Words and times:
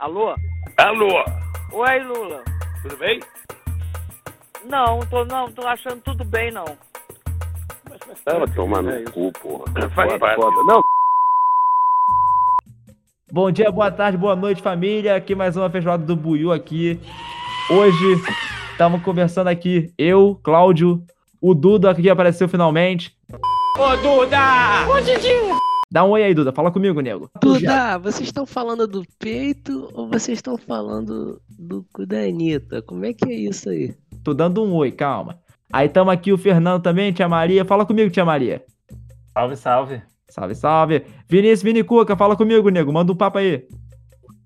Alô? 0.00 0.34
Alô, 0.78 1.24
Oi, 1.72 1.98
Lula. 2.04 2.42
tudo 2.82 2.96
bem? 2.96 3.20
Não, 4.64 5.00
tô 5.00 5.26
não, 5.26 5.52
tô 5.52 5.66
achando 5.66 6.00
tudo 6.00 6.24
bem 6.24 6.50
não. 6.50 6.64
Tava 8.24 8.46
tomando 8.48 8.90
no 8.90 9.10
cu, 9.10 9.30
porra. 9.42 9.64
Faz 9.90 10.12
Foda, 10.12 10.18
parte. 10.18 10.40
Não, 10.64 10.80
Bom 13.30 13.50
dia, 13.50 13.70
boa 13.70 13.90
tarde, 13.90 14.16
boa 14.16 14.34
noite, 14.34 14.62
família. 14.62 15.14
Aqui 15.16 15.34
mais 15.34 15.54
uma 15.54 15.68
feijoada 15.68 16.02
do 16.02 16.16
Buiu 16.16 16.50
aqui. 16.50 16.98
Hoje 17.70 18.14
estamos 18.72 19.02
conversando 19.02 19.48
aqui, 19.48 19.92
eu, 19.98 20.40
Cláudio, 20.42 21.04
o 21.42 21.52
Duda 21.54 21.94
que 21.94 22.08
apareceu 22.08 22.48
finalmente. 22.48 23.14
Ô, 23.78 23.96
Duda! 23.98 24.40
Dá 25.92 26.04
um 26.04 26.10
oi 26.10 26.22
aí, 26.22 26.32
Duda. 26.32 26.52
Fala 26.52 26.70
comigo, 26.70 27.00
nego. 27.00 27.28
Duda, 27.42 27.98
vocês 27.98 28.28
estão 28.28 28.46
falando 28.46 28.86
do 28.86 29.04
peito 29.18 29.90
ou 29.92 30.08
vocês 30.08 30.38
estão 30.38 30.56
falando 30.56 31.42
do 31.48 31.84
cu 31.92 32.06
da 32.06 32.18
Anitta? 32.18 32.80
Como 32.80 33.04
é 33.04 33.12
que 33.12 33.28
é 33.28 33.34
isso 33.34 33.68
aí? 33.68 33.92
Tô 34.22 34.32
dando 34.32 34.62
um 34.62 34.72
oi, 34.74 34.92
calma. 34.92 35.40
Aí 35.72 35.88
tamo 35.88 36.12
aqui 36.12 36.32
o 36.32 36.38
Fernando 36.38 36.80
também, 36.80 37.12
tia 37.12 37.28
Maria. 37.28 37.64
Fala 37.64 37.84
comigo, 37.84 38.08
tia 38.08 38.24
Maria. 38.24 38.64
Salve, 39.32 39.56
salve. 39.56 40.02
Salve, 40.28 40.54
salve. 40.54 41.02
Vinícius 41.28 41.62
Vinicuca, 41.64 42.14
fala 42.14 42.36
comigo, 42.36 42.68
nego. 42.68 42.92
Manda 42.92 43.10
um 43.10 43.16
papo 43.16 43.38
aí. 43.38 43.66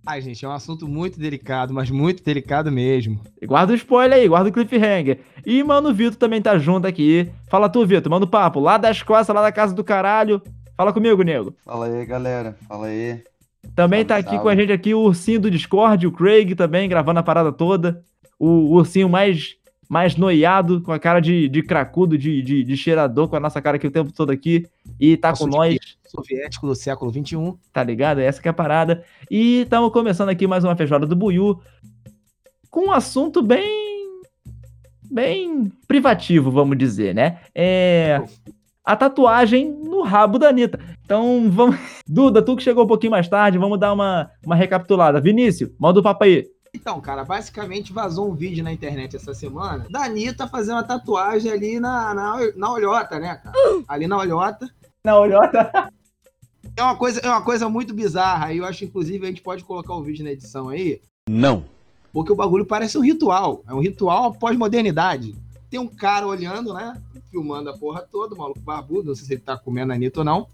Ai, 0.06 0.22
gente, 0.22 0.42
é 0.46 0.48
um 0.48 0.52
assunto 0.52 0.88
muito 0.88 1.18
delicado, 1.18 1.74
mas 1.74 1.90
muito 1.90 2.24
delicado 2.24 2.72
mesmo. 2.72 3.20
E 3.40 3.46
guarda 3.46 3.74
o 3.74 3.76
spoiler 3.76 4.18
aí, 4.18 4.28
guarda 4.28 4.48
o 4.48 4.52
cliffhanger. 4.52 5.20
E, 5.44 5.62
mano, 5.62 5.90
o 5.90 5.94
Vitor 5.94 6.16
também 6.16 6.40
tá 6.40 6.56
junto 6.56 6.86
aqui. 6.86 7.30
Fala 7.50 7.68
tu, 7.68 7.84
Vitor, 7.84 8.10
manda 8.10 8.24
um 8.24 8.28
papo. 8.28 8.60
Lá 8.60 8.78
das 8.78 9.02
costas, 9.02 9.34
lá 9.34 9.42
da 9.42 9.52
casa 9.52 9.74
do 9.74 9.84
caralho. 9.84 10.40
Fala 10.76 10.92
comigo, 10.92 11.22
nego. 11.22 11.54
Fala 11.64 11.86
aí, 11.86 12.04
galera. 12.04 12.56
Fala 12.66 12.86
aí. 12.86 13.22
Também 13.74 14.00
Salve, 14.00 14.08
tá 14.08 14.16
aqui 14.16 14.30
salve. 14.30 14.42
com 14.42 14.48
a 14.48 14.56
gente 14.56 14.72
aqui 14.72 14.94
o 14.94 15.00
ursinho 15.00 15.40
do 15.40 15.50
Discord, 15.50 16.06
o 16.06 16.12
Craig 16.12 16.54
também, 16.54 16.88
gravando 16.88 17.20
a 17.20 17.22
parada 17.22 17.52
toda. 17.52 18.02
O 18.38 18.74
ursinho 18.74 19.08
mais, 19.08 19.56
mais 19.88 20.16
noiado, 20.16 20.82
com 20.82 20.92
a 20.92 20.98
cara 20.98 21.20
de, 21.20 21.48
de 21.48 21.62
cracudo, 21.62 22.18
de, 22.18 22.42
de, 22.42 22.64
de 22.64 22.76
cheirador, 22.76 23.28
com 23.28 23.36
a 23.36 23.40
nossa 23.40 23.62
cara 23.62 23.76
aqui 23.76 23.86
o 23.86 23.90
tempo 23.90 24.12
todo 24.12 24.30
aqui. 24.30 24.66
E 24.98 25.16
tá 25.16 25.32
com 25.32 25.46
nós, 25.46 25.78
Soviético 26.06 26.66
do 26.66 26.74
século 26.74 27.10
um. 27.10 27.24
XXI. 27.24 27.58
tá 27.72 27.82
ligado? 27.82 28.20
Essa 28.20 28.42
que 28.42 28.48
é 28.48 28.50
a 28.50 28.54
parada. 28.54 29.04
E 29.30 29.62
estamos 29.62 29.92
começando 29.92 30.28
aqui 30.28 30.46
mais 30.46 30.64
uma 30.64 30.76
feijoada 30.76 31.06
do 31.06 31.16
Buiu. 31.16 31.60
Com 32.70 32.88
um 32.88 32.92
assunto 32.92 33.40
bem. 33.42 34.20
bem 35.02 35.72
privativo, 35.86 36.50
vamos 36.50 36.76
dizer, 36.76 37.14
né? 37.14 37.38
É. 37.54 38.20
A 38.84 38.94
tatuagem 38.94 39.72
no 39.72 40.02
rabo 40.02 40.38
da 40.38 40.48
Anitta. 40.48 40.78
Então, 41.04 41.50
vamos. 41.50 41.76
Duda, 42.06 42.42
tu 42.42 42.54
que 42.54 42.62
chegou 42.62 42.84
um 42.84 42.86
pouquinho 42.86 43.12
mais 43.12 43.26
tarde, 43.26 43.56
vamos 43.56 43.80
dar 43.80 43.92
uma, 43.92 44.30
uma 44.44 44.54
recapitulada. 44.54 45.20
Vinícius, 45.20 45.70
manda 45.78 46.00
o 46.00 46.02
papo 46.02 46.24
aí. 46.24 46.46
Então, 46.74 47.00
cara, 47.00 47.24
basicamente 47.24 47.92
vazou 47.92 48.28
um 48.28 48.34
vídeo 48.34 48.62
na 48.62 48.72
internet 48.72 49.16
essa 49.16 49.32
semana 49.32 49.86
da 49.88 50.04
Anitta 50.04 50.48
fazendo 50.48 50.74
uma 50.74 50.82
tatuagem 50.82 51.50
ali 51.50 51.80
na, 51.80 52.12
na, 52.12 52.36
na 52.56 52.72
olhota, 52.72 53.18
né, 53.18 53.36
cara? 53.36 53.56
Ali 53.86 54.06
na 54.06 54.18
olhota. 54.18 54.68
Na 55.04 55.18
olhota. 55.18 55.88
É 56.76 56.82
uma 56.82 56.96
coisa, 56.96 57.20
é 57.20 57.28
uma 57.28 57.42
coisa 57.42 57.68
muito 57.68 57.94
bizarra. 57.94 58.52
E 58.52 58.58
eu 58.58 58.64
acho, 58.64 58.84
inclusive, 58.84 59.24
a 59.24 59.28
gente 59.28 59.40
pode 59.40 59.62
colocar 59.62 59.94
o 59.94 60.02
vídeo 60.02 60.24
na 60.24 60.32
edição 60.32 60.68
aí. 60.68 61.00
Não. 61.28 61.64
Porque 62.12 62.32
o 62.32 62.36
bagulho 62.36 62.66
parece 62.66 62.98
um 62.98 63.02
ritual. 63.02 63.62
É 63.68 63.72
um 63.72 63.80
ritual 63.80 64.32
pós-modernidade. 64.32 65.34
Tem 65.74 65.80
um 65.80 65.88
cara 65.88 66.24
olhando, 66.24 66.72
né? 66.72 67.02
Filmando 67.32 67.68
a 67.68 67.76
porra 67.76 68.00
toda, 68.00 68.32
o 68.32 68.38
maluco 68.38 68.60
barbudo. 68.60 69.08
Não 69.08 69.14
sei 69.16 69.26
se 69.26 69.32
ele 69.32 69.40
tá 69.40 69.56
comendo 69.56 69.90
a 69.90 69.96
Anitta 69.96 70.20
ou 70.20 70.24
não. 70.24 70.46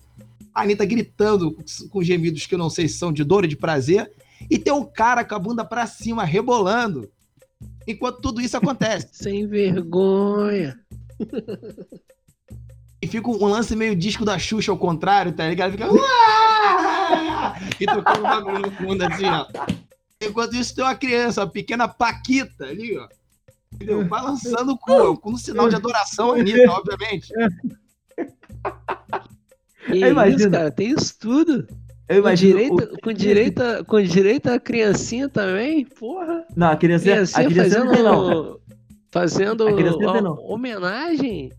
A 0.55 0.63
Anitta 0.63 0.83
gritando 0.87 1.55
com 1.91 2.03
gemidos 2.03 2.47
que 2.47 2.55
eu 2.55 2.59
não 2.59 2.71
sei 2.71 2.89
se 2.89 2.97
são 2.97 3.13
de 3.13 3.23
dor 3.23 3.43
ou 3.43 3.47
de 3.47 3.55
prazer. 3.55 4.11
E 4.51 4.59
tem 4.59 4.73
um 4.73 4.83
cara 4.83 5.23
com 5.23 5.35
a 5.35 5.39
bunda 5.39 5.63
pra 5.63 5.87
cima, 5.87 6.25
rebolando. 6.25 7.11
Enquanto 7.87 8.23
tudo 8.23 8.41
isso 8.41 8.57
acontece. 8.57 9.09
Sem 9.13 9.47
vergonha. 9.47 10.81
E 13.03 13.07
fica 13.07 13.29
um 13.29 13.45
lance 13.45 13.77
meio 13.77 13.95
disco 13.95 14.25
da 14.25 14.39
Xuxa 14.39 14.73
ao 14.73 14.79
contrário, 14.79 15.35
tá 15.35 15.47
ligado? 15.47 15.73
Fica. 15.73 15.87
E 17.79 17.85
tocando 17.85 18.21
um 18.21 18.23
bagulho 18.23 18.59
no 18.61 18.71
fundo 18.71 19.03
assim, 19.03 19.27
ó. 19.27 19.47
Enquanto 20.19 20.57
isso 20.57 20.75
tem 20.75 20.83
uma 20.83 20.95
criança, 20.95 21.43
uma 21.43 21.51
pequena 21.51 21.87
Paquita 21.87 22.65
ali, 22.65 22.97
ó. 22.97 23.07
Entendeu? 23.75 24.05
Balançando 24.05 24.73
o 24.73 24.79
cu, 24.79 25.17
com 25.19 25.31
um 25.33 25.37
sinal 25.37 25.69
de 25.69 25.77
adoração, 25.77 26.33
Anitta, 26.33 26.71
obviamente. 26.71 27.33
Que 29.87 30.01
Eu 30.03 30.09
imagino. 30.11 30.39
isso, 30.41 30.51
cara? 30.51 30.71
Tem 30.71 30.91
isso 30.91 31.19
tudo. 31.19 31.67
Eu 32.09 32.17
Com 32.23 32.29
imagino. 32.29 32.53
direito, 32.59 32.75
o- 32.83 33.01
com, 33.01 33.13
direito, 33.13 33.63
a- 33.63 33.85
com 33.85 34.03
direito 34.03 34.47
a 34.51 34.59
criancinha 34.61 35.29
também? 35.29 35.85
Porra. 35.85 36.45
Não, 36.57 36.69
a 36.71 36.77
criança, 36.77 37.05
a 37.05 37.13
Criancinha 37.15 37.49
criança 37.49 37.85
não 37.85 37.93
tem, 37.93 38.03
não. 38.03 38.15
fazendo. 38.27 38.61
Fazendo 39.13 39.69
A 39.69 39.73
criança 39.75 39.99
não 39.99 40.13
tem, 40.13 40.23
não. 40.23 40.35
homenagem. 40.45 41.53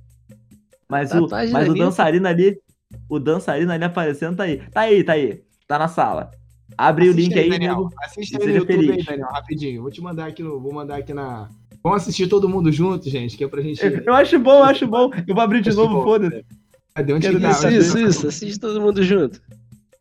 Mas, 0.89 1.11
o, 1.13 1.27
mas 1.29 1.69
o 1.69 1.73
dançarino 1.73 2.27
ali, 2.27 2.59
o 3.07 3.17
dançarino 3.17 3.71
ali 3.71 3.83
aparecendo 3.85 4.35
tá 4.37 4.43
aí. 4.43 4.57
Tá 4.71 4.81
aí, 4.81 5.03
tá 5.03 5.13
aí. 5.13 5.41
Tá 5.67 5.79
na 5.79 5.87
sala. 5.87 6.31
Abre 6.77 7.07
o 7.07 7.11
Assiste 7.11 7.29
link 7.29 7.39
aí, 7.39 7.49
Daniel. 7.49 7.75
nego. 7.77 7.89
Assiste 8.03 8.33
aí 8.35 8.39
no 8.39 8.45
seja 8.45 8.57
YouTube 8.59 8.85
feliz. 8.87 8.97
aí, 8.97 9.03
Daniel, 9.15 9.29
rapidinho. 9.31 9.81
Vou 9.81 9.91
te 9.91 10.01
mandar 10.01 10.27
aqui 10.27 10.43
no. 10.43 10.59
Vou 10.59 10.73
mandar 10.73 10.97
aqui 10.97 11.13
na. 11.13 11.49
Vamos 11.83 12.01
assistir 12.01 12.27
todo 12.27 12.47
mundo 12.47 12.71
junto, 12.71 13.09
gente, 13.09 13.35
que 13.37 13.43
é 13.43 13.47
pra 13.47 13.61
gente. 13.61 13.81
Eu 14.05 14.13
acho 14.13 14.37
bom, 14.39 14.59
eu 14.59 14.63
acho 14.63 14.87
bom. 14.87 15.11
Eu 15.27 15.33
vou 15.33 15.43
abrir 15.43 15.61
de 15.61 15.69
Acho 15.69 15.77
novo, 15.79 16.03
foda-se. 16.03 16.45
Cadê 16.93 17.13
onde 17.13 17.27
Quero 17.27 17.39
que 17.39 17.43
tá? 17.43 17.49
isso, 17.51 17.67
Isso, 17.69 17.97
isso, 17.97 18.09
isso. 18.09 18.27
Assiste 18.27 18.59
todo 18.59 18.81
mundo 18.81 19.01
junto. 19.01 19.41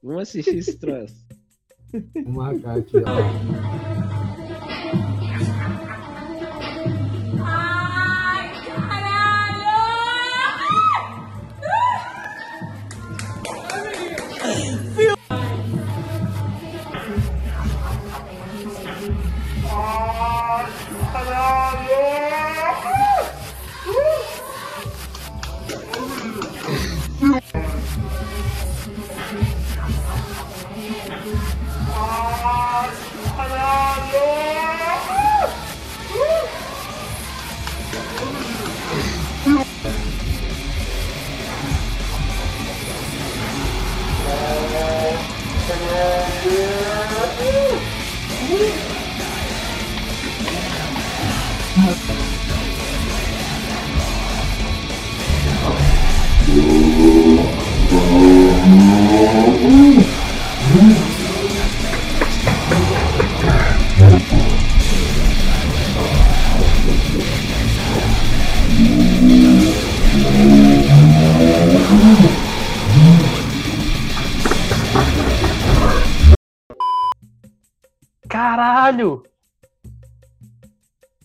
Vamos 0.02 0.22
assistir 0.22 0.56
esse 0.56 0.78
troço. 0.78 1.14
Vamos 2.14 2.34
marcar 2.34 2.78
aqui, 2.78 2.96
ó. 2.98 3.99
Caralho! 79.00 79.22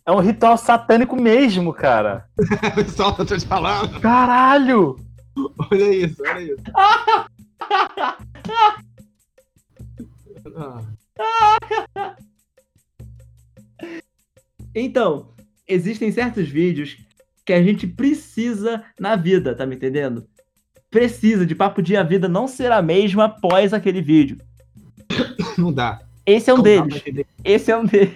É 0.05 0.11
um 0.11 0.19
ritual 0.19 0.57
satânico 0.57 1.15
mesmo, 1.15 1.73
cara. 1.73 2.25
Pessoal, 2.75 3.15
eu 3.17 3.25
tô 3.25 3.37
te 3.37 3.45
falando. 3.45 3.99
Caralho! 3.99 4.99
Olha 5.71 5.95
isso, 5.95 6.21
olha 6.21 6.41
isso. 6.41 6.63
Ah, 10.55 10.81
Então, 14.77 15.29
existem 15.67 16.11
certos 16.11 16.49
vídeos 16.49 16.97
que 17.45 17.53
a 17.53 17.63
gente 17.63 17.87
precisa 17.87 18.83
na 18.99 19.15
vida, 19.15 19.55
tá 19.55 19.65
me 19.65 19.75
entendendo? 19.75 20.27
Precisa 20.91 21.45
de 21.45 21.55
papo 21.55 21.81
de 21.81 21.95
a 21.95 22.03
vida 22.03 22.27
não 22.27 22.45
ser 22.47 22.71
a 22.71 22.81
mesma 22.81 23.25
após 23.25 23.73
aquele 23.73 24.01
vídeo. 24.01 24.37
não 25.57 25.71
dá. 25.71 26.05
Esse 26.25 26.49
é 26.49 26.53
um 26.53 26.57
Não 26.57 26.63
deles. 26.63 27.03
Esse 27.43 27.71
é 27.71 27.77
um 27.77 27.85
deles. 27.85 28.13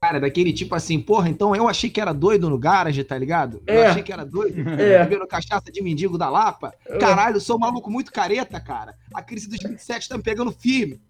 Cara, 0.00 0.20
daquele 0.20 0.52
tipo 0.52 0.74
assim, 0.76 1.00
porra, 1.00 1.28
então 1.28 1.56
eu 1.56 1.66
achei 1.68 1.90
que 1.90 2.00
era 2.00 2.12
doido 2.12 2.48
no 2.48 2.56
garage, 2.56 3.02
tá 3.02 3.18
ligado? 3.18 3.60
Eu 3.66 3.74
É. 3.82 3.86
achei 3.88 4.02
que 4.02 4.12
era 4.12 4.24
doido. 4.24 4.54
É. 4.80 5.02
Bebendo 5.04 5.26
cachaça 5.26 5.72
de 5.72 5.82
mendigo 5.82 6.16
da 6.16 6.30
Lapa. 6.30 6.72
Caralho, 7.00 7.40
sou 7.40 7.56
um 7.56 7.60
maluco 7.60 7.90
muito 7.90 8.12
careta, 8.12 8.60
cara. 8.60 8.94
A 9.12 9.20
crise 9.22 9.48
dos 9.48 9.58
27 9.58 10.08
tá 10.08 10.16
me 10.16 10.22
pegando 10.22 10.52
firme. 10.52 11.00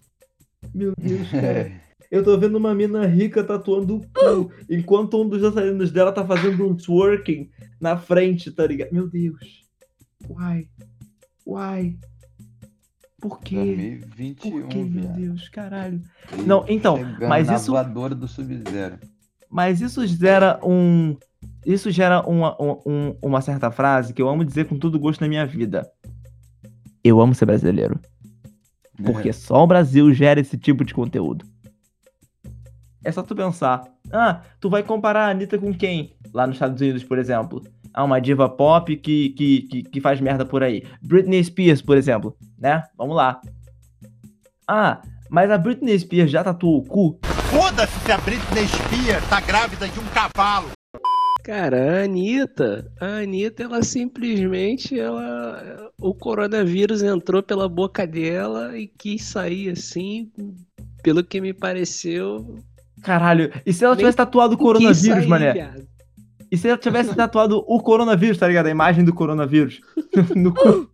Meu 0.75 0.95
Deus, 0.99 1.29
cara. 1.31 1.73
Eu 2.11 2.25
tô 2.25 2.39
vendo 2.39 2.57
uma 2.57 2.75
mina 2.75 3.07
rica 3.07 3.45
tatuando 3.45 3.97
o 3.97 4.01
cu, 4.01 4.51
enquanto 4.71 5.21
um 5.23 5.29
dos 5.29 5.43
dançarinos 5.43 5.91
dela 5.93 6.11
tá 6.11 6.27
fazendo 6.27 6.67
um 6.67 6.75
twerking 6.75 7.51
na 7.79 7.99
frente, 7.99 8.51
tá 8.51 8.67
ligado? 8.67 8.91
Meu 8.91 9.07
Deus. 9.07 9.67
Uai. 10.31 10.67
Uai. 11.47 11.97
Por 13.21 13.41
quê? 13.41 13.57
2021, 13.57 14.51
Por 14.61 14.69
quê, 14.69 14.79
meu 14.79 15.03
viado. 15.03 15.15
Deus, 15.17 15.49
caralho. 15.49 16.03
E 16.39 16.43
Não, 16.43 16.65
então, 16.69 16.97
chegando 16.99 17.29
mas 17.29 17.49
isso- 17.51 17.73
voadora 17.73 18.15
do 18.15 18.29
Sub-Zero. 18.29 18.99
Mas 19.51 19.81
isso 19.81 20.07
gera 20.07 20.61
um. 20.63 21.17
Isso 21.67 21.91
gera 21.91 22.21
uma, 22.29 22.61
um- 22.63 22.81
um- 22.87 23.17
uma 23.23 23.41
certa 23.41 23.71
frase 23.71 24.13
que 24.13 24.21
eu 24.23 24.29
amo 24.29 24.45
dizer 24.45 24.67
com 24.67 24.79
todo 24.79 24.99
gosto 24.99 25.21
na 25.21 25.29
minha 25.29 25.47
vida. 25.47 25.91
Eu 27.03 27.21
amo 27.21 27.35
ser 27.35 27.47
brasileiro. 27.47 27.99
Porque 29.05 29.33
só 29.33 29.63
o 29.63 29.67
Brasil 29.67 30.13
gera 30.13 30.41
esse 30.41 30.59
tipo 30.59 30.85
de 30.85 30.93
conteúdo. 30.93 31.45
É 33.05 33.13
só 33.13 33.23
tu 33.23 33.35
pensar. 33.35 33.85
Ah, 34.13 34.43
tu 34.61 34.69
vai 34.69 34.83
comparar 34.83 35.27
a 35.27 35.31
Anitta 35.31 35.57
com 35.59 35.73
quem? 35.73 36.17
Lá 36.35 36.47
nos 36.47 36.57
Estados 36.57 36.81
Unidos, 36.81 37.05
por 37.05 37.19
exemplo. 37.19 37.63
Ah, 37.99 38.05
uma 38.05 38.21
diva 38.21 38.49
pop 38.49 38.95
que, 38.95 39.31
que, 39.31 39.63
que, 39.63 39.83
que 39.83 40.01
faz 40.01 40.21
merda 40.21 40.47
por 40.47 40.63
aí. 40.63 40.85
Britney 41.03 41.43
Spears, 41.43 41.83
por 41.83 41.97
exemplo. 41.97 42.37
Né? 42.57 42.81
Vamos 42.97 43.17
lá. 43.17 43.41
Ah, 44.69 45.03
mas 45.29 45.51
a 45.51 45.59
Britney 45.59 45.99
Spears 45.99 46.31
já 46.31 46.45
tatuou 46.45 46.79
o 46.79 46.85
cu? 46.85 47.19
Foda-se 47.51 47.99
se 47.99 48.13
a 48.13 48.19
Britney 48.19 48.69
Spears 48.69 49.29
tá 49.29 49.41
grávida 49.41 49.89
de 49.89 49.99
um 49.99 50.05
cavalo. 50.15 50.71
Cara, 51.43 52.03
a 52.03 52.05
Anitta, 52.05 52.89
a 53.01 53.23
Anitta, 53.23 53.65
ela 53.65 53.83
simplesmente, 53.83 54.97
ela, 54.97 55.91
o 56.01 56.15
coronavírus 56.15 57.03
entrou 57.03 57.43
pela 57.43 57.69
boca 57.69 58.07
dela 58.07 58.79
e 58.79 58.87
quis 58.87 59.25
sair 59.25 59.71
assim, 59.71 60.31
pelo 61.03 61.25
que 61.25 61.41
me 61.41 61.53
pareceu. 61.53 62.61
Caralho, 63.03 63.51
e 63.67 63.73
se 63.73 63.85
ela 63.85 63.97
tivesse 63.97 64.19
tatuado 64.19 64.55
o 64.55 64.57
coronavírus, 64.57 65.01
sair, 65.01 65.27
mané? 65.27 65.53
viado. 65.53 65.98
E 66.51 66.57
se 66.57 66.67
ela 66.69 66.79
tivesse 66.79 67.15
tatuado 67.15 67.63
o 67.67 67.81
coronavírus, 67.83 68.39
tá 68.39 68.49
ligado? 68.49 68.67
A 68.67 68.71
imagem 68.71 69.05
do 69.05 69.13
coronavírus. 69.15 69.81
no 70.35 70.53
cu. 70.55 70.91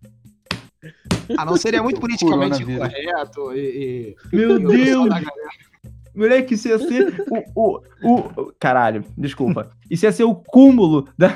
Ah, 1.38 1.44
não 1.44 1.56
seria 1.56 1.80
muito 1.82 2.00
politicamente 2.00 2.64
correto 2.64 3.52
e. 3.54 4.16
Meu 4.32 4.58
e- 4.58 4.62
e 4.62 4.66
o 4.66 4.68
pessoal 4.68 5.08
Deus! 5.08 5.24
Moleque, 6.14 6.54
isso 6.54 6.68
ia 6.68 6.78
ser 6.78 7.24
o, 7.28 7.42
o, 7.60 7.80
o, 8.02 8.14
o- 8.42 8.52
Caralho, 8.60 9.04
desculpa. 9.16 9.70
Isso 9.90 10.04
ia 10.06 10.12
ser 10.12 10.24
o 10.24 10.34
cúmulo 10.34 11.08
da. 11.18 11.34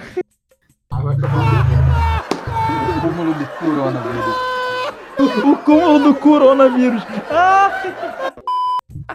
O 0.92 3.00
cúmulo 3.00 3.34
do 3.34 3.46
coronavírus. 3.58 4.36
O 5.44 5.56
cúmulo 5.64 5.98
do 6.00 6.14
coronavírus. 6.14 7.02
Ah! 7.30 7.82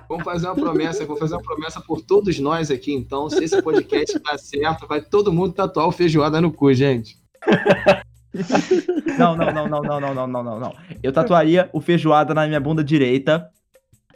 Vamos 0.07 0.23
fazer 0.23 0.47
uma 0.47 0.55
promessa, 0.55 1.05
vou 1.05 1.17
fazer 1.17 1.35
uma 1.35 1.43
promessa 1.43 1.79
por 1.81 2.01
todos 2.01 2.39
nós 2.39 2.71
aqui, 2.71 2.93
então. 2.93 3.29
Se 3.29 3.43
esse 3.43 3.61
podcast 3.61 4.17
dar 4.19 4.37
certo, 4.37 4.87
vai 4.87 5.01
todo 5.01 5.31
mundo 5.31 5.53
tatuar 5.53 5.87
o 5.87 5.91
feijoada 5.91 6.41
no 6.41 6.51
cu, 6.51 6.73
gente. 6.73 7.17
Não, 9.17 9.35
não, 9.35 9.51
não, 9.51 9.67
não, 9.67 9.81
não, 9.81 9.99
não, 9.99 10.13
não, 10.13 10.27
não, 10.27 10.43
não, 10.43 10.59
não. 10.59 10.75
Eu 11.01 11.13
tatuaria 11.13 11.69
o 11.71 11.79
feijoada 11.79 12.33
na 12.33 12.47
minha 12.47 12.59
bunda 12.59 12.83
direita, 12.83 13.47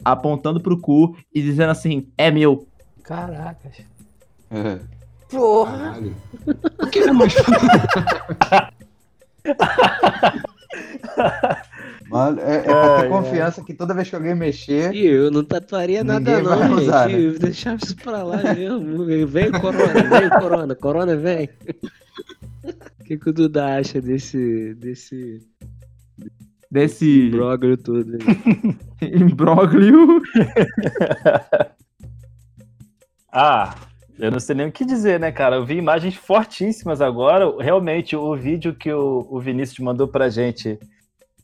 apontando 0.04 0.60
pro 0.60 0.80
cu 0.80 1.16
e 1.32 1.40
dizendo 1.40 1.70
assim: 1.70 2.08
é 2.18 2.30
meu. 2.30 2.66
Caracas. 3.04 3.78
É. 4.50 4.80
Porra. 5.30 5.78
Caralho. 5.78 6.16
O 6.82 6.86
que 6.88 6.98
é 6.98 7.12
mais 7.12 7.34
Mano, 12.18 12.40
é, 12.40 12.56
é 12.56 12.62
pra 12.62 12.96
ter 12.96 13.02
Ai, 13.02 13.08
confiança 13.08 13.62
que 13.64 13.74
toda 13.74 13.94
vez 13.94 14.08
que 14.10 14.16
alguém 14.16 14.34
mexer. 14.34 14.92
E 14.92 15.06
eu 15.06 15.30
não 15.30 15.44
tatuaria 15.44 16.02
nada 16.02 16.40
não, 16.42 16.44
vai 16.44 16.68
gente. 16.68 16.82
usar, 16.82 17.08
né? 17.08 17.20
Eu 17.20 17.38
Deixava 17.38 17.78
isso 17.82 17.96
pra 17.96 18.22
lá 18.22 18.54
mesmo. 18.54 19.04
Vem 19.26 19.50
corona, 19.52 20.02
vem 20.18 20.30
corona, 20.30 20.74
corona 20.74 21.16
vem. 21.16 21.48
O 23.00 23.04
que, 23.04 23.16
que 23.16 23.30
o 23.30 23.32
Duda 23.32 23.78
acha 23.78 24.00
desse, 24.00 24.74
desse 24.74 25.40
Desse 26.70 27.28
imbróglio 27.28 27.76
todo? 27.76 28.12
aí? 28.14 29.10
imbróglio. 29.14 30.20
Ah, 33.30 33.74
eu 34.18 34.30
não 34.30 34.40
sei 34.40 34.56
nem 34.56 34.66
o 34.66 34.72
que 34.72 34.86
dizer, 34.86 35.20
né, 35.20 35.30
cara? 35.30 35.56
Eu 35.56 35.64
vi 35.64 35.76
imagens 35.76 36.14
fortíssimas 36.14 37.02
agora. 37.02 37.44
Realmente, 37.62 38.16
o 38.16 38.34
vídeo 38.34 38.74
que 38.74 38.90
o, 38.90 39.28
o 39.30 39.38
Vinícius 39.38 39.78
mandou 39.80 40.08
pra 40.08 40.30
gente, 40.30 40.78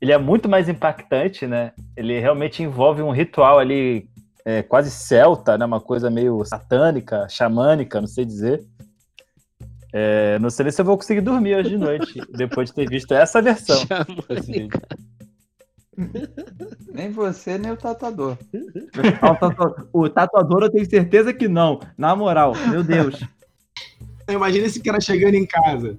ele 0.00 0.12
é 0.12 0.18
muito 0.18 0.48
mais 0.48 0.68
impactante, 0.68 1.46
né? 1.46 1.72
Ele 1.96 2.18
realmente 2.20 2.62
envolve 2.62 3.02
um 3.02 3.10
ritual 3.10 3.58
ali 3.58 4.08
é, 4.44 4.62
quase 4.62 4.90
celta, 4.90 5.56
né? 5.56 5.64
Uma 5.64 5.80
coisa 5.80 6.10
meio 6.10 6.44
satânica, 6.44 7.26
xamânica, 7.28 8.00
não 8.00 8.08
sei 8.08 8.24
dizer. 8.24 8.62
É, 9.92 10.38
não 10.40 10.50
sei 10.50 10.64
nem 10.64 10.72
se 10.72 10.80
eu 10.80 10.84
vou 10.84 10.96
conseguir 10.96 11.20
dormir 11.20 11.54
hoje 11.54 11.70
de 11.70 11.78
noite, 11.78 12.20
depois 12.34 12.68
de 12.68 12.74
ter 12.74 12.88
visto 12.88 13.12
essa 13.14 13.40
versão. 13.40 13.80
Nem 16.92 17.10
você, 17.12 17.56
nem 17.56 17.70
o 17.70 17.76
tatuador. 17.76 18.36
O 18.52 19.36
tatu- 19.38 19.88
O 19.92 20.08
tatuador 20.08 20.64
eu 20.64 20.70
tenho 20.70 20.88
certeza 20.90 21.32
que 21.32 21.46
não. 21.46 21.78
Na 21.96 22.16
moral, 22.16 22.52
meu 22.68 22.82
Deus. 22.82 23.20
Imagina 24.28 24.66
esse 24.66 24.82
cara 24.82 25.00
chegando 25.00 25.34
em 25.34 25.46
casa. 25.46 25.96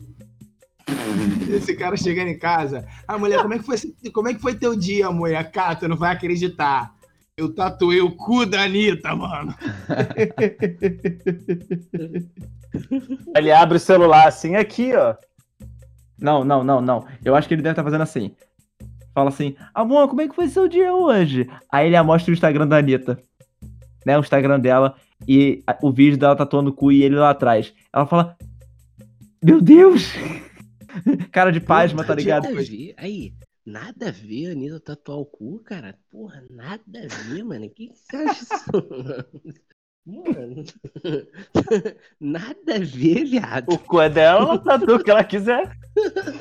Esse 1.50 1.76
cara 1.76 1.98
chegando 1.98 2.30
em 2.30 2.38
casa. 2.38 2.88
Ah, 3.08 3.18
mulher, 3.18 3.42
como 3.42 3.54
é 3.54 3.60
que 3.60 3.66
foi, 3.66 3.78
como 4.12 4.30
é 4.30 4.34
que 4.34 4.42
foi 4.42 4.56
teu 4.56 4.76
dia, 4.76 5.12
mulher? 5.12 5.52
Cara, 5.52 5.76
tu 5.76 5.88
não 5.88 5.98
vai 5.98 6.14
acreditar. 6.14 6.94
Eu 7.38 7.54
tatuei 7.54 8.02
o 8.02 8.16
cu 8.16 8.46
da 8.46 8.64
Anitta, 8.64 9.16
mano. 9.16 9.54
Ele 13.36 13.52
abre 13.52 13.78
o 13.78 13.80
celular 13.80 14.28
assim, 14.28 14.56
aqui, 14.56 14.94
ó. 14.96 15.16
Não, 16.20 16.46
não, 16.46 16.64
não, 16.64 16.82
não. 16.82 17.06
Eu 17.24 17.36
acho 17.36 17.48
que 17.48 17.54
ele 17.54 17.62
deve 17.62 17.74
estar 17.74 17.84
fazendo 17.84 18.02
assim. 18.02 18.32
Fala 19.14 19.30
assim, 19.30 19.56
amor, 19.74 20.08
como 20.08 20.22
é 20.22 20.28
que 20.28 20.36
foi 20.36 20.48
seu 20.48 20.68
dia 20.68 20.94
hoje? 20.94 21.48
Aí 21.72 21.88
ele 21.88 22.02
mostra 22.04 22.32
o 22.32 22.34
Instagram 22.34 22.68
da 22.68 22.78
Anitta. 22.78 23.20
Né, 24.06 24.18
o 24.18 24.22
Instagram 24.22 24.60
dela. 24.60 24.96
E 25.28 25.64
o 25.82 25.92
vídeo 25.92 26.18
dela 26.18 26.36
tatuando 26.36 26.70
o 26.70 26.74
cu 26.74 26.92
e 26.92 27.04
ele 27.04 27.16
lá 27.16 27.32
atrás. 27.32 27.74
Ela 27.94 28.06
fala, 28.06 28.38
meu 29.44 29.62
Deus! 29.62 30.14
Cara 31.32 31.52
de 31.52 31.60
pasma, 31.60 32.04
tá 32.04 32.16
ligado? 32.16 32.44
Nada 32.44 32.60
a 32.60 32.64
ver. 32.64 32.94
Aí, 32.98 33.34
nada 33.66 34.10
a 34.10 34.12
ver 34.12 34.48
a 34.48 34.52
Anitta 34.52 34.80
tatuar 34.80 35.20
o 35.20 35.26
cu, 35.26 35.60
cara. 35.60 35.98
Porra, 36.10 36.44
nada 36.50 37.00
a 37.00 37.08
ver, 37.08 37.44
mano. 37.44 37.66
O 37.66 37.70
que, 37.70 37.90
que 37.90 37.98
você 37.98 38.16
acha 38.18 38.46
disso? 38.46 38.72
Mano, 38.74 39.56
nada 42.22 42.76
a 42.76 42.80
ver, 42.80 43.26
viado. 43.26 43.74
O 43.74 43.80
cu 43.80 44.00
é 44.00 44.10
dela, 44.10 44.42
ela 44.42 44.58
tatua 44.60 44.98
o 44.98 45.04
que 45.04 45.10
ela 45.10 45.24
quiser. 45.24 45.76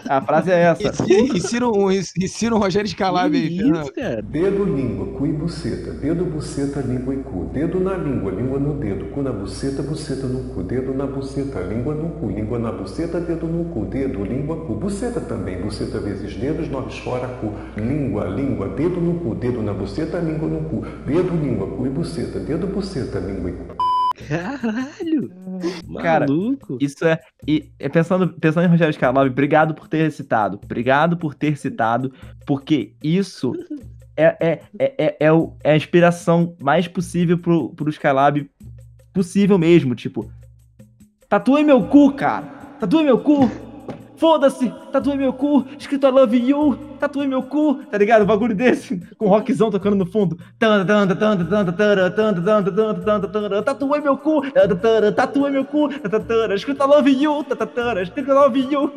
A 0.09 0.21
frase 0.21 0.51
é 0.51 0.65
essa. 0.65 1.05
Insira 1.09 1.69
um, 1.69 1.91
insira 1.91 2.55
um 2.55 2.59
Rogério 2.59 2.91
Scalab 2.91 3.35
aí, 3.35 3.57
Fernando. 3.57 3.91
Dedo, 4.25 4.65
língua, 4.65 5.19
cu 5.19 5.27
e 5.27 5.33
buceta. 5.33 5.93
Dedo, 5.93 6.25
buceta, 6.25 6.81
língua 6.81 7.15
e 7.15 7.23
cu. 7.23 7.45
Dedo 7.53 7.81
na 7.81 7.97
língua, 7.97 8.33
língua 8.33 8.59
no 8.59 8.75
dedo. 8.75 9.07
Cu 9.07 9.23
na 9.23 9.33
buceta, 9.33 9.83
buceta 9.83 10.27
no 10.27 10.53
cu. 10.53 10.63
Dedo 10.63 10.93
na 10.93 11.07
buceta, 11.07 11.61
língua 11.61 11.95
no 11.95 12.11
cu. 12.11 12.29
Língua 12.29 12.59
na 12.59 12.73
buceta, 12.73 13.21
dedo 13.21 13.47
no 13.47 13.65
cu. 13.73 13.87
Dedo, 13.87 14.25
língua, 14.25 14.57
cu. 14.67 14.75
Buceta 14.75 15.21
também. 15.21 15.63
Buceta 15.63 16.01
vezes 16.01 16.37
dedos, 16.37 16.69
nove 16.69 16.91
fora, 17.01 17.29
cu. 17.41 17.53
Língua, 17.81 18.27
língua, 18.27 18.69
dedo 18.69 19.01
no 19.01 19.21
cu. 19.21 19.35
Dedo 19.35 19.63
na 19.63 19.73
buceta, 19.73 20.19
língua 20.19 20.49
no 20.49 20.69
cu. 20.69 20.85
Dedo, 21.07 21.35
língua, 21.35 21.69
cu 21.69 21.87
e 21.87 21.91
buceta. 21.91 22.41
Dedo, 22.41 22.67
buceta, 22.67 23.19
língua 23.21 23.51
e 23.51 23.53
cu. 23.53 23.54
Caralho. 24.29 25.31
Cara, 26.01 26.27
Maluco. 26.27 26.79
Isso 26.81 27.05
é. 27.05 27.21
E 27.47 27.71
é 27.79 27.89
pensando, 27.89 28.29
pensando 28.29 28.65
em 28.65 28.71
Rogério 28.71 28.95
Scalab, 28.95 29.29
obrigado 29.29 29.75
por 29.75 29.89
ter 29.89 30.11
citado. 30.13 30.59
Obrigado 30.63 31.17
por 31.17 31.35
ter 31.35 31.57
citado, 31.59 32.13
porque 32.47 32.95
isso 33.03 33.53
é, 34.17 34.37
é, 34.41 34.61
é, 34.79 34.95
é, 35.07 35.17
é, 35.21 35.33
o- 35.33 35.57
é 35.63 35.73
a 35.73 35.77
inspiração 35.77 36.57
mais 36.63 36.87
possível 36.89 37.39
pro, 37.39 37.71
pro 37.75 37.91
Skylab. 37.91 38.49
Possível 39.13 39.59
mesmo, 39.59 39.95
tipo. 39.95 40.31
Tatuei 41.29 41.65
meu 41.65 41.83
cu, 41.87 42.13
cara! 42.13 42.47
Tatuei 42.81 43.05
meu 43.05 43.19
cu! 43.19 43.51
Foda-se, 44.17 44.73
tatuei 44.93 45.17
meu 45.17 45.33
cu, 45.33 45.67
escrito 45.79 46.07
I 46.07 46.11
love 46.11 46.37
you, 46.37 46.77
tatuei 47.01 47.27
meu 47.27 47.43
cu, 47.43 47.75
tá 47.91 47.99
ligado? 47.99 48.23
Um 48.23 48.27
bagulho 48.27 48.55
desse, 48.55 48.97
com 49.19 49.29
rockzão 49.29 49.71
tocando 49.71 49.97
no 49.97 50.07
fundo. 50.07 50.39
Tatuei 53.65 54.01
meu 54.01 54.17
cu, 54.17 54.43
tatuei 55.17 55.51
meu 55.51 55.65
cu, 55.65 55.89
escrito 56.55 56.85
I 56.85 56.87
love 56.87 57.11
you, 57.11 57.45
escrito 58.03 58.31
I 58.31 58.35
love 58.35 58.61
you. 58.61 58.93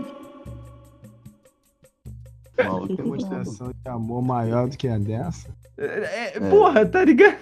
Qual 2.55 2.87
demonstração 2.87 3.71
de 3.71 3.89
amor 3.89 4.21
maior 4.23 4.67
do 4.67 4.77
que 4.77 4.87
a 4.87 4.97
dessa? 4.97 5.47
É, 5.77 5.85
é, 5.85 6.37
é. 6.37 6.49
Porra, 6.49 6.85
tá 6.85 7.05
ligado? 7.05 7.37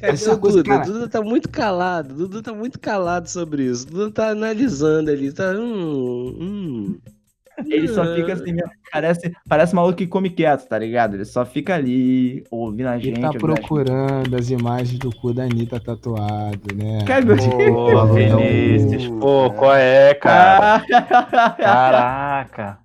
Cadê 0.00 0.12
Essa 0.12 0.34
o 0.34 0.38
coisa, 0.38 0.58
Duda? 0.62 0.68
cara- 0.68 0.88
O 0.88 0.92
Duda 0.92 1.08
tá 1.08 1.20
muito 1.22 1.48
calado. 1.48 2.14
O 2.14 2.16
Duda 2.16 2.42
tá 2.42 2.52
muito 2.54 2.78
calado 2.78 3.28
sobre 3.28 3.64
isso. 3.64 3.86
O 3.88 3.90
Duda 3.90 4.10
tá 4.12 4.28
analisando 4.30 5.10
ali. 5.10 5.32
Tá. 5.32 5.50
Hum. 5.52 6.36
Hum. 6.40 6.98
Ele 7.66 7.88
só 7.88 8.04
fica 8.14 8.34
assim, 8.34 8.52
mesmo, 8.52 8.70
parece, 8.92 9.32
parece 9.48 9.74
maluco 9.74 9.96
que 9.98 10.06
come 10.06 10.30
quieto, 10.30 10.68
tá 10.68 10.78
ligado? 10.78 11.14
Ele 11.14 11.24
só 11.24 11.44
fica 11.44 11.74
ali, 11.74 12.44
ouvindo 12.52 12.86
a 12.86 12.96
gente. 12.96 13.08
Ele 13.08 13.20
tá 13.20 13.32
procurando 13.32 14.36
as 14.36 14.48
imagens 14.48 14.96
do 15.00 15.10
cu 15.16 15.34
da 15.34 15.42
Anitta 15.42 15.80
tatuado, 15.80 16.72
né? 16.76 17.00
Deus. 17.24 17.44
Pô, 17.46 18.06
Vinícius, 18.14 19.08
pô, 19.18 19.50
qual 19.50 19.74
é, 19.74 20.14
cara? 20.14 20.84
Caraca. 21.56 22.78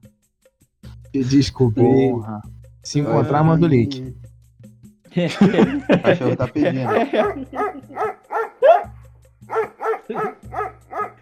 Descobri. 1.14 1.84
Porra. 1.84 2.42
Se 2.82 2.98
encontrar, 3.00 3.44
manda 3.44 3.68
o 3.68 3.70
link. 3.70 4.14
O 5.16 6.02
cachorro 6.04 6.36
tá 6.36 6.48
pedindo. 6.48 6.90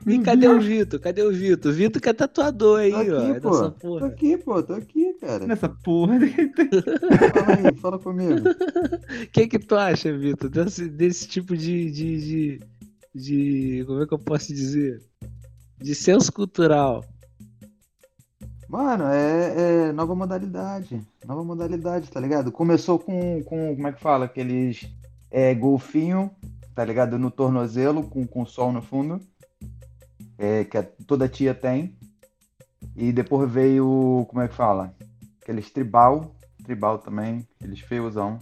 E 0.08 0.20
cadê 0.20 0.48
o 0.48 0.60
Vitor? 0.60 1.00
Cadê 1.00 1.22
o 1.24 1.32
Vitor? 1.32 1.72
Vitor 1.72 2.02
que 2.02 2.10
é 2.10 2.14
tatuador 2.14 2.80
aí, 2.80 2.92
Tô 2.92 2.98
aqui, 2.98 3.12
ó. 3.14 3.40
pô. 3.40 3.50
Dessa 3.52 3.72
Tô 3.72 3.72
porra. 3.72 4.08
aqui, 4.08 4.38
pô, 4.38 4.64
tô 4.64 4.74
aqui, 4.74 5.14
cara. 5.22 5.46
Nessa 5.48 5.70
porra. 5.70 6.20
Fala 6.20 7.70
aí, 7.70 7.76
fala 7.80 8.00
comigo. 8.00 8.50
O 8.50 9.28
que 9.32 9.48
que 9.48 9.60
tu 9.60 9.76
acha, 9.76 10.12
Vitor, 10.18 10.50
desse, 10.50 10.90
desse 10.90 11.28
tipo 11.28 11.56
de, 11.56 11.92
de, 11.92 12.20
de, 12.20 12.60
de- 13.14 13.84
Como 13.86 14.02
é 14.02 14.08
que 14.08 14.14
eu 14.14 14.20
posso 14.20 14.48
dizer? 14.54 15.02
De 15.80 15.94
senso 15.94 16.32
cultural. 16.32 17.04
Mano, 18.72 19.04
é, 19.08 19.90
é 19.90 19.92
nova 19.92 20.16
modalidade. 20.16 21.06
Nova 21.26 21.44
modalidade, 21.44 22.10
tá 22.10 22.22
ligado? 22.22 22.54
Começou 22.54 22.98
com, 22.98 23.44
com 23.44 23.76
como 23.76 23.88
é 23.90 23.92
que 23.92 24.00
fala? 24.00 24.24
Aqueles 24.26 24.90
é, 25.30 25.54
golfinho, 25.54 26.32
tá 26.74 26.86
ligado? 26.86 27.20
No 27.20 27.30
tornozelo, 27.30 28.02
com, 28.04 28.26
com 28.26 28.46
sol 28.46 28.72
no 28.72 28.82
fundo. 28.82 29.20
É, 30.38 30.64
que 30.64 30.78
a- 30.78 30.88
toda 31.06 31.28
tia 31.28 31.54
tem. 31.54 31.94
E 32.96 33.12
depois 33.12 33.52
veio, 33.52 34.26
como 34.30 34.42
é 34.42 34.48
que 34.48 34.54
fala? 34.56 34.94
Aqueles 35.42 35.70
tribal. 35.70 36.34
Tribal 36.64 36.98
também, 37.00 37.46
aqueles 37.60 37.82
feiosão. 37.82 38.40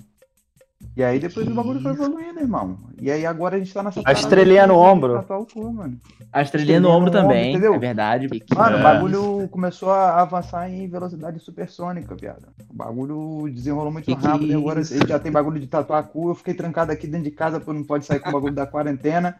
E 0.95 1.03
aí 1.03 1.19
depois 1.19 1.47
o 1.47 1.53
bagulho 1.53 1.81
foi 1.81 1.91
evoluindo, 1.91 2.39
irmão. 2.39 2.77
E 3.01 3.09
aí 3.11 3.25
agora 3.25 3.55
a 3.55 3.59
gente 3.59 3.73
tá 3.73 3.83
nessa 3.83 4.01
A 4.03 4.11
estrelinha 4.11 4.67
no 4.67 4.75
ombro. 4.75 5.13
Tatuar 5.15 5.41
o 5.41 5.45
cu, 5.45 5.71
mano. 5.73 5.97
A 6.31 6.41
estrelinha 6.41 6.79
no 6.79 6.89
ombro 6.89 7.11
também, 7.11 7.51
entendeu? 7.51 7.73
é 7.73 7.79
verdade. 7.79 8.27
Que 8.29 8.39
que 8.39 8.55
Mano, 8.55 8.77
é 8.77 8.79
o 8.79 8.83
bagulho 8.83 9.47
começou 9.49 9.91
a 9.91 10.21
avançar 10.21 10.69
em 10.69 10.87
velocidade 10.87 11.39
supersônica, 11.39 12.15
viado. 12.15 12.47
O 12.69 12.73
bagulho 12.73 13.51
desenrolou 13.53 13.91
muito 13.91 14.05
Que 14.05 14.15
que 14.15 14.25
rápido 14.27 14.51
é 14.51 14.55
e 14.55 14.57
agora 14.57 14.81
isso? 14.81 14.93
ele 14.93 15.07
já 15.07 15.19
tem 15.19 15.31
bagulho 15.31 15.59
de 15.59 15.67
tatuar 15.67 16.03
cu. 16.03 16.29
Eu 16.29 16.35
fiquei 16.35 16.53
trancado 16.53 16.91
aqui 16.91 17.07
dentro 17.07 17.23
de 17.29 17.31
casa 17.31 17.59
porque 17.59 17.77
não 17.79 17.85
pode 17.85 18.05
sair 18.05 18.19
com 18.19 18.29
o 18.29 18.33
bagulho 18.33 18.53
da 18.53 18.67
quarentena. 18.67 19.35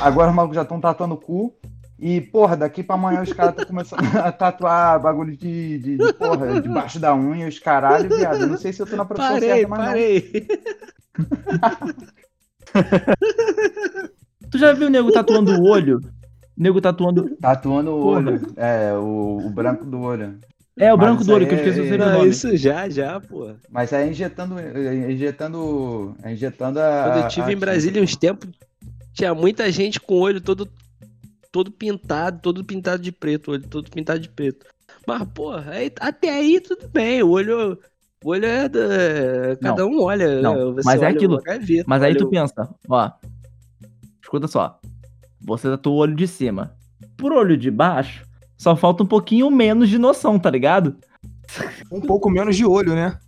Agora 0.00 0.30
os 0.30 0.34
malucos 0.34 0.56
já 0.56 0.62
estão 0.62 0.80
tatuando 0.80 1.16
cu. 1.16 1.54
E, 2.00 2.20
porra, 2.20 2.56
daqui 2.56 2.82
pra 2.82 2.94
amanhã 2.94 3.22
os 3.22 3.32
caras 3.32 3.52
estão 3.52 3.66
começando 3.66 4.00
a 4.16 4.32
tatuar 4.32 4.98
bagulho 5.00 5.36
de, 5.36 5.78
de, 5.78 5.96
de, 5.98 6.12
porra, 6.14 6.60
debaixo 6.60 6.98
da 6.98 7.14
unha, 7.14 7.46
os 7.46 7.58
caralho, 7.58 8.08
viado. 8.08 8.40
Eu 8.40 8.48
não 8.48 8.56
sei 8.56 8.72
se 8.72 8.80
eu 8.80 8.86
tô 8.86 8.96
na 8.96 9.04
profissão 9.04 9.34
Parei, 9.34 9.48
certa, 9.50 9.68
mas 9.68 9.78
não. 9.80 9.86
parei. 9.86 10.30
Tu 14.50 14.58
já 14.58 14.72
viu 14.72 14.88
o 14.88 14.90
nego 14.90 15.12
tatuando 15.12 15.52
o 15.52 15.68
olho? 15.68 16.00
Nego 16.56 16.80
tatuando. 16.80 17.36
Tatuando 17.40 17.92
o 17.94 18.02
Porra. 18.02 18.16
olho. 18.18 18.40
É, 18.56 18.92
o, 18.94 19.38
o 19.46 19.50
branco 19.50 19.84
do 19.84 20.00
olho. 20.00 20.38
É, 20.78 20.92
o 20.92 20.96
Mas 20.96 21.06
branco 21.06 21.24
do 21.24 21.32
olho, 21.32 21.42
aí 21.44 21.48
que 21.48 21.54
eu 21.54 21.58
esqueci 21.58 21.80
é- 21.80 21.82
o 21.82 21.88
sempre 21.88 22.02
o 22.02 22.06
Não, 22.06 22.18
nome. 22.18 22.30
isso 22.30 22.56
já, 22.56 22.88
já, 22.88 23.20
pô. 23.20 23.50
Mas 23.70 23.92
é 23.92 24.08
injetando, 24.08 24.58
é 24.58 25.12
injetando, 25.12 26.14
é 26.22 26.32
injetando 26.32 26.80
a. 26.80 27.04
Quando 27.04 27.20
eu 27.22 27.28
estive 27.28 27.52
em. 27.52 27.56
Brasília 27.56 28.02
uns 28.02 28.16
tempos, 28.16 28.48
tinha 29.12 29.34
muita 29.34 29.70
gente 29.70 30.00
com 30.00 30.14
o 30.14 30.20
olho 30.20 30.40
todo, 30.40 30.68
todo 31.52 31.70
pintado, 31.70 32.40
todo 32.40 32.64
pintado 32.64 33.02
de 33.02 33.12
preto, 33.12 33.52
olho 33.52 33.66
todo 33.68 33.90
pintado 33.90 34.20
de 34.20 34.28
preto. 34.28 34.66
Mas, 35.06 35.22
porra, 35.34 35.70
aí- 35.72 35.92
até 36.00 36.30
aí 36.30 36.60
tudo 36.60 36.88
bem, 36.88 37.22
o 37.22 37.30
olho. 37.30 37.78
O 38.22 38.30
olho 38.30 38.44
é 38.44 38.68
da. 38.68 39.56
Cada 39.62 39.86
um 39.86 40.02
olha. 40.02 40.42
Não, 40.42 40.74
você 40.74 40.82
mas 40.84 41.02
é 41.02 41.06
aquilo. 41.06 41.40
gaveta, 41.42 41.84
Mas 41.86 42.02
aí 42.02 42.10
olha 42.10 42.18
tu 42.18 42.28
pensa, 42.28 42.68
ó. 42.88 43.10
Escuta 44.22 44.46
só. 44.46 44.78
Você 45.40 45.68
tatuou 45.68 45.96
o 45.96 46.00
olho 46.00 46.14
de 46.14 46.28
cima. 46.28 46.74
Por 47.16 47.32
olho 47.32 47.56
de 47.56 47.70
baixo, 47.70 48.24
só 48.58 48.76
falta 48.76 49.02
um 49.02 49.06
pouquinho 49.06 49.50
menos 49.50 49.88
de 49.88 49.96
noção, 49.98 50.38
tá 50.38 50.50
ligado? 50.50 50.96
Um 51.90 52.00
pouco 52.00 52.30
menos 52.30 52.56
de 52.56 52.64
olho, 52.66 52.94
né? 52.94 53.18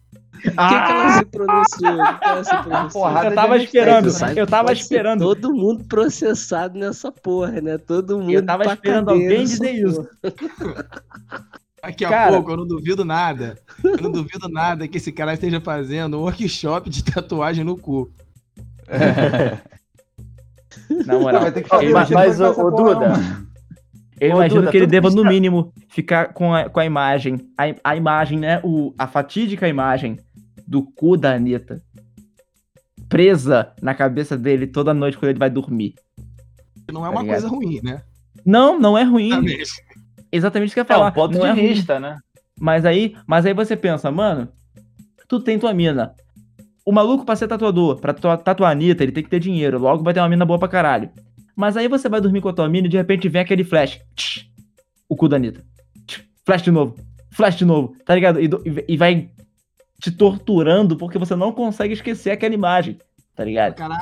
O 0.44 0.50
que, 0.50 0.50
que 0.50 0.92
ela 0.92 1.12
se 1.18 1.24
pronunciou? 1.26 1.92
O 1.94 2.18
que 2.18 2.24
ela 2.24 2.44
se 2.44 2.56
pronunciou? 2.62 3.22
Eu 3.22 3.34
tava 3.34 3.56
esperando, 3.56 4.08
eu 4.36 4.46
tava 4.46 4.72
esperando. 4.72 5.20
Todo 5.20 5.54
mundo 5.54 5.84
processado 5.84 6.78
nessa 6.78 7.12
porra, 7.12 7.60
né? 7.60 7.78
Todo 7.78 8.18
mundo. 8.18 8.32
Eu 8.32 8.44
tava 8.44 8.64
esperando 8.64 9.10
alguém 9.10 9.44
dizer 9.44 9.70
isso. 9.72 10.08
Daqui 11.82 12.04
a 12.04 12.08
Cara. 12.08 12.32
pouco, 12.32 12.50
eu 12.50 12.56
não 12.56 12.66
duvido 12.66 13.04
nada. 13.04 13.56
Eu 13.84 13.98
não 14.02 14.10
duvido 14.10 14.48
nada 14.48 14.88
que 14.88 14.96
esse 14.96 15.12
cara 15.12 15.32
esteja 15.34 15.60
fazendo 15.60 16.18
um 16.18 16.22
workshop 16.22 16.90
de 16.90 17.04
tatuagem 17.04 17.64
no 17.64 17.76
cu. 17.76 18.10
Na 21.06 21.18
moral. 21.18 21.42
Vai 21.42 21.52
ter 21.52 21.62
que 21.62 21.68
fazer, 21.68 21.92
Mas- 21.92 22.10
não 22.10 22.18
mas, 22.18 22.40
ô, 22.40 22.44
fazer 22.54 22.70
porra, 22.70 22.94
Duda, 22.94 23.08
não, 23.08 23.16
mano. 23.16 23.46
Eu 24.20 24.30
imagino 24.30 24.60
Duda, 24.60 24.70
que 24.70 24.76
ele 24.76 24.86
deva, 24.86 25.10
no 25.10 25.24
mínimo, 25.24 25.72
ficar 25.88 26.32
com 26.32 26.54
a, 26.54 26.68
com 26.68 26.78
a 26.78 26.84
imagem. 26.84 27.40
A, 27.58 27.90
a 27.92 27.96
imagem, 27.96 28.38
né? 28.38 28.60
O, 28.62 28.94
a 28.98 29.06
fatídica 29.06 29.66
imagem 29.68 30.18
do 30.72 30.82
cu 30.82 31.18
da 31.18 31.34
Anitta. 31.34 31.82
Presa 33.08 33.72
na 33.82 33.94
cabeça 33.94 34.38
dele 34.38 34.66
toda 34.66 34.94
noite 34.94 35.18
quando 35.18 35.28
ele 35.30 35.38
vai 35.38 35.50
dormir. 35.50 35.94
Não 36.90 37.02
é 37.04 37.08
Tá 37.08 37.10
uma 37.10 37.20
ligado? 37.22 37.40
coisa 37.42 37.48
ruim, 37.48 37.80
né? 37.82 38.02
Não, 38.44 38.78
não 38.80 38.96
é 38.96 39.02
ruim. 39.02 39.28
Também. 39.30 39.58
Exatamente 40.32 40.68
isso 40.68 40.74
que 40.74 40.80
eu 40.80 40.84
ia 40.84 40.86
É 40.86 40.88
falar. 40.94 41.08
um 41.10 41.12
ponto 41.12 41.34
não 41.34 41.40
de 41.42 41.46
é 41.46 41.52
ruim. 41.52 41.74
vista, 41.74 42.00
né? 42.00 42.18
Mas 42.58 42.86
aí, 42.86 43.14
mas 43.26 43.44
aí 43.44 43.52
você 43.52 43.76
pensa, 43.76 44.10
mano, 44.10 44.48
tu 45.28 45.40
tem 45.40 45.58
tua 45.58 45.74
mina. 45.74 46.14
O 46.86 46.90
maluco 46.92 47.24
pra 47.26 47.36
ser 47.36 47.46
tatuador, 47.48 48.00
pra 48.00 48.14
tatuar, 48.14 48.38
tatuar 48.38 48.70
a 48.70 48.72
Anitta, 48.72 49.02
ele 49.02 49.12
tem 49.12 49.22
que 49.22 49.28
ter 49.30 49.38
dinheiro. 49.40 49.78
Logo 49.78 50.02
vai 50.02 50.14
ter 50.14 50.20
uma 50.20 50.28
mina 50.28 50.46
boa 50.46 50.58
pra 50.58 50.68
caralho. 50.68 51.10
Mas 51.54 51.76
aí 51.76 51.86
você 51.88 52.08
vai 52.08 52.20
dormir 52.20 52.40
com 52.40 52.48
a 52.48 52.52
tua 52.52 52.68
mina 52.68 52.86
e 52.86 52.90
de 52.90 52.96
repente 52.96 53.28
vem 53.28 53.42
aquele 53.42 53.62
flash. 53.62 54.00
Tch, 54.16 54.46
o 55.06 55.14
cu 55.14 55.28
da 55.28 55.36
Anitta. 55.36 55.62
Tch, 56.06 56.20
flash 56.46 56.62
de 56.62 56.70
novo. 56.70 56.96
Flash 57.30 57.56
de 57.56 57.64
novo. 57.66 57.94
Tá 58.06 58.14
ligado? 58.14 58.40
E, 58.40 58.48
do- 58.48 58.62
e 58.88 58.96
vai 58.96 59.30
te 60.02 60.10
torturando 60.10 60.96
porque 60.96 61.16
você 61.16 61.36
não 61.36 61.52
consegue 61.52 61.94
esquecer 61.94 62.32
aquela 62.32 62.52
imagem. 62.52 62.98
Tá 63.36 63.44
ligado? 63.44 63.76
Cara, 63.76 63.96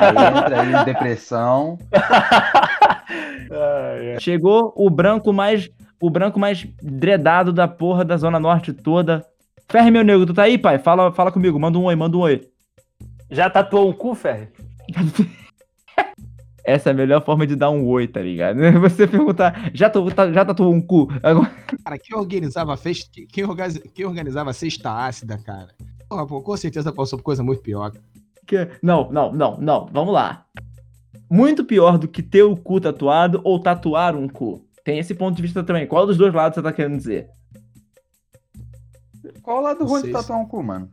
Aí 0.00 0.38
entra 0.38 0.62
aí 0.62 0.74
em 0.74 0.84
depressão. 0.84 1.78
Chegou 4.18 4.72
o 4.76 4.90
branco 4.90 5.32
mais. 5.32 5.70
O 6.00 6.10
branco 6.10 6.40
mais 6.40 6.66
dredado 6.82 7.52
da 7.52 7.68
porra 7.68 8.04
da 8.04 8.16
Zona 8.16 8.40
Norte 8.40 8.72
toda. 8.72 9.24
Ferre, 9.70 9.92
meu 9.92 10.02
nego, 10.02 10.26
tu 10.26 10.34
tá 10.34 10.42
aí, 10.42 10.58
pai? 10.58 10.80
Fala, 10.80 11.12
fala 11.12 11.30
comigo, 11.30 11.60
manda 11.60 11.78
um 11.78 11.84
oi, 11.84 11.94
manda 11.94 12.16
um 12.16 12.20
oi. 12.20 12.48
Já 13.30 13.48
tatuou 13.48 13.88
um 13.88 13.92
cu, 13.92 14.12
Ferre? 14.14 14.48
Essa 16.64 16.90
é 16.90 16.92
a 16.92 16.94
melhor 16.94 17.24
forma 17.24 17.46
de 17.46 17.56
dar 17.56 17.70
um 17.70 17.84
oi, 17.86 18.06
tá 18.06 18.20
ligado? 18.20 18.56
Você 18.80 19.06
perguntar, 19.06 19.70
já, 19.74 19.90
tu, 19.90 20.08
tá- 20.10 20.30
já 20.32 20.44
tatuou 20.44 20.72
um 20.72 20.80
cu? 20.80 21.08
Agora- 21.22 21.50
cara, 21.84 21.98
quem 21.98 22.16
organizava, 22.16 22.76
fez, 22.76 23.08
quem, 23.32 23.44
organiza- 23.44 23.80
quem 23.94 24.04
organizava 24.06 24.50
a 24.50 24.52
cesta 24.54 24.90
ácida, 25.06 25.38
cara? 25.38 25.68
Porra, 26.08 26.26
pô, 26.26 26.40
com 26.42 26.56
certeza 26.56 26.92
passou 26.92 27.18
por 27.18 27.24
coisa 27.24 27.42
muito 27.42 27.62
pior. 27.62 27.92
que- 28.46 28.68
Não, 28.82 29.10
não, 29.10 29.32
não, 29.32 29.56
não, 29.58 29.86
vamos 29.92 30.12
lá. 30.14 30.44
Muito 31.28 31.64
pior 31.64 31.96
do 31.98 32.06
que 32.06 32.22
ter 32.22 32.42
o 32.42 32.56
cu 32.56 32.80
tatuado 32.80 33.40
ou 33.42 33.58
tatuar 33.58 34.14
um 34.14 34.28
cu. 34.28 34.64
Tem 34.84 34.98
esse 34.98 35.14
ponto 35.14 35.34
de 35.34 35.42
vista 35.42 35.62
também. 35.64 35.86
Qual 35.86 36.06
dos 36.06 36.16
dois 36.18 36.34
lados 36.34 36.56
você 36.56 36.62
tá 36.62 36.72
querendo 36.72 36.96
dizer? 36.98 37.28
Qual 39.42 39.58
o 39.58 39.60
lado 39.62 39.84
ruim 39.84 40.02
de 40.02 40.10
tatuar 40.12 40.38
um 40.40 40.46
cu, 40.46 40.62
mano? 40.62 40.90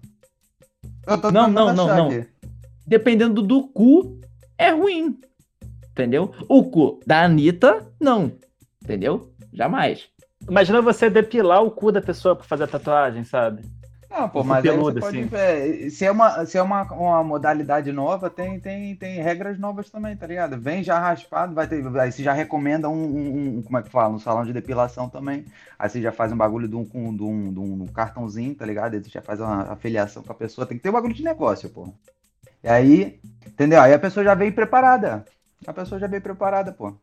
Eu 1.08 1.18
tô 1.20 1.32
Não, 1.32 1.46
tentando 1.48 1.74
não, 1.74 1.88
não, 1.88 1.98
não. 1.98 2.08
aqui. 2.08 2.28
Dependendo 2.88 3.42
do 3.42 3.68
cu, 3.68 4.20
é 4.58 4.72
ruim. 4.72 5.18
Entendeu? 6.00 6.34
O 6.48 6.64
cu 6.70 7.00
da 7.06 7.24
Anitta, 7.24 7.86
não. 8.00 8.32
Entendeu? 8.82 9.34
Jamais. 9.54 10.08
Imagina 10.48 10.82
você 10.82 11.10
depilar 11.10 11.64
o 11.64 11.72
cu 11.72 11.92
da 11.92 12.02
pessoa 12.02 12.36
pra 12.36 12.46
fazer 12.46 12.64
a 12.64 12.68
tatuagem, 12.68 13.24
sabe? 13.24 13.64
Não, 14.10 14.28
pô, 14.28 14.44
Um 14.44 14.44
mas 14.44 14.68
aí 14.68 14.78
peludo, 14.78 14.84
você 14.84 14.94
pode 14.96 15.24
assim. 15.24 15.26
ver. 15.26 15.92
Se 15.92 16.04
é, 16.04 16.12
uma, 16.12 16.44
se 16.46 16.58
é 16.58 16.62
uma, 16.64 16.82
uma 16.94 17.24
modalidade 17.24 17.92
nova, 17.92 18.28
tem, 18.28 18.60
tem, 18.60 18.96
tem 18.96 19.22
regras 19.22 19.60
novas 19.60 19.90
também, 19.92 20.18
tá 20.18 20.26
ligado? 20.26 20.60
Vem 20.60 20.84
já 20.84 20.98
raspado, 21.00 21.54
vai 21.54 21.68
ter. 21.68 21.86
Aí 22.00 22.12
você 22.12 22.24
já 22.24 22.34
recomenda 22.34 22.90
um, 22.90 22.94
um- 22.96 23.58
um- 23.60 23.62
Como 23.62 23.78
é 23.78 23.84
que 23.84 23.90
fala? 23.90 24.14
Um 24.16 24.20
salão 24.20 24.44
de 24.46 24.52
depilação 24.54 25.08
também. 25.10 25.46
Aí 25.78 25.88
você 25.90 26.02
já 26.02 26.12
faz 26.12 26.32
um 26.32 26.38
bagulho 26.38 26.68
de 26.68 26.76
um, 26.76 26.84
de 26.84 26.98
um, 26.98 27.16
de 27.16 27.24
um, 27.24 27.54
de 27.54 27.84
um 27.84 27.88
cartãozinho, 27.88 28.56
tá 28.56 28.66
ligado? 28.66 28.96
Aí 28.96 29.04
você 29.04 29.10
já 29.10 29.22
faz 29.22 29.40
uma 29.40 29.72
afiliação 29.74 30.24
com 30.24 30.32
a 30.32 30.36
pessoa. 30.36 30.66
Tem 30.66 30.78
que 30.78 30.82
ter 30.84 30.90
um 30.90 30.94
bagulho 30.94 31.14
de 31.14 31.24
negócio, 31.24 31.70
pô. 31.70 31.94
E 32.64 32.70
aí, 32.70 33.20
entendeu? 33.48 33.82
Aí 33.82 33.94
a 33.94 34.00
pessoa 34.00 34.24
já 34.24 34.36
veio 34.36 34.54
preparada. 34.54 35.26
A 35.68 35.74
pessoa 35.74 36.00
já 36.00 36.08
veio 36.08 36.22
preparada, 36.22 36.72
pô. 36.72 36.94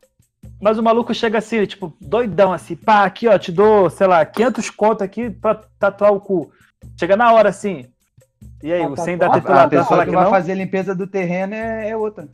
Mas 0.61 0.79
o 0.79 0.83
maluco 0.83 1.13
chega 1.13 1.39
assim, 1.39 1.65
tipo, 1.67 1.93
doidão 2.01 2.53
assim, 2.53 2.77
pá, 2.77 3.05
aqui 3.05 3.27
ó, 3.29 3.37
te 3.39 3.51
dou, 3.53 3.91
sei 3.91 4.07
lá, 4.07 4.25
500 4.25 4.71
conto 4.71 5.03
aqui 5.03 5.29
pra 5.31 5.55
tatuar 5.79 6.13
o 6.13 6.21
cu. 6.21 6.51
Chega 6.99 7.17
na 7.17 7.33
hora 7.33 7.49
assim, 7.49 7.85
E 8.63 8.73
aí, 8.73 8.83
A 8.83 8.89
o 8.89 8.97
sem 8.97 9.19
tatuagem? 9.19 9.43
da 9.55 9.65
A, 9.65 9.69
pessoa 9.69 10.05
que 10.05 10.11
que 10.11 10.17
vai 10.17 10.25
não? 10.25 10.31
fazer 10.31 10.53
a 10.53 10.55
limpeza 10.55 10.95
do 10.95 11.07
terreno 11.07 11.55
é, 11.55 11.91
é 11.91 11.97
outra. 11.97 12.29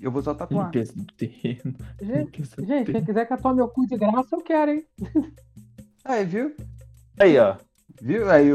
Eu 0.00 0.10
vou 0.10 0.22
só 0.22 0.34
tatuar. 0.34 0.66
Limpeza 0.66 0.92
do 0.94 1.04
terreno. 1.14 1.74
Gente, 2.00 2.42
do 2.42 2.66
gente, 2.66 2.66
quem 2.66 2.84
terreno. 2.84 3.06
quiser 3.06 3.28
tatuar 3.28 3.54
meu 3.54 3.68
cu 3.68 3.86
de 3.86 3.96
graça, 3.96 4.28
eu 4.32 4.40
quero, 4.42 4.70
hein? 4.72 4.84
Aí, 6.04 6.24
viu? 6.24 6.54
Aí, 7.18 7.38
ó. 7.38 7.56
Viu? 8.00 8.30
Aí 8.30 8.48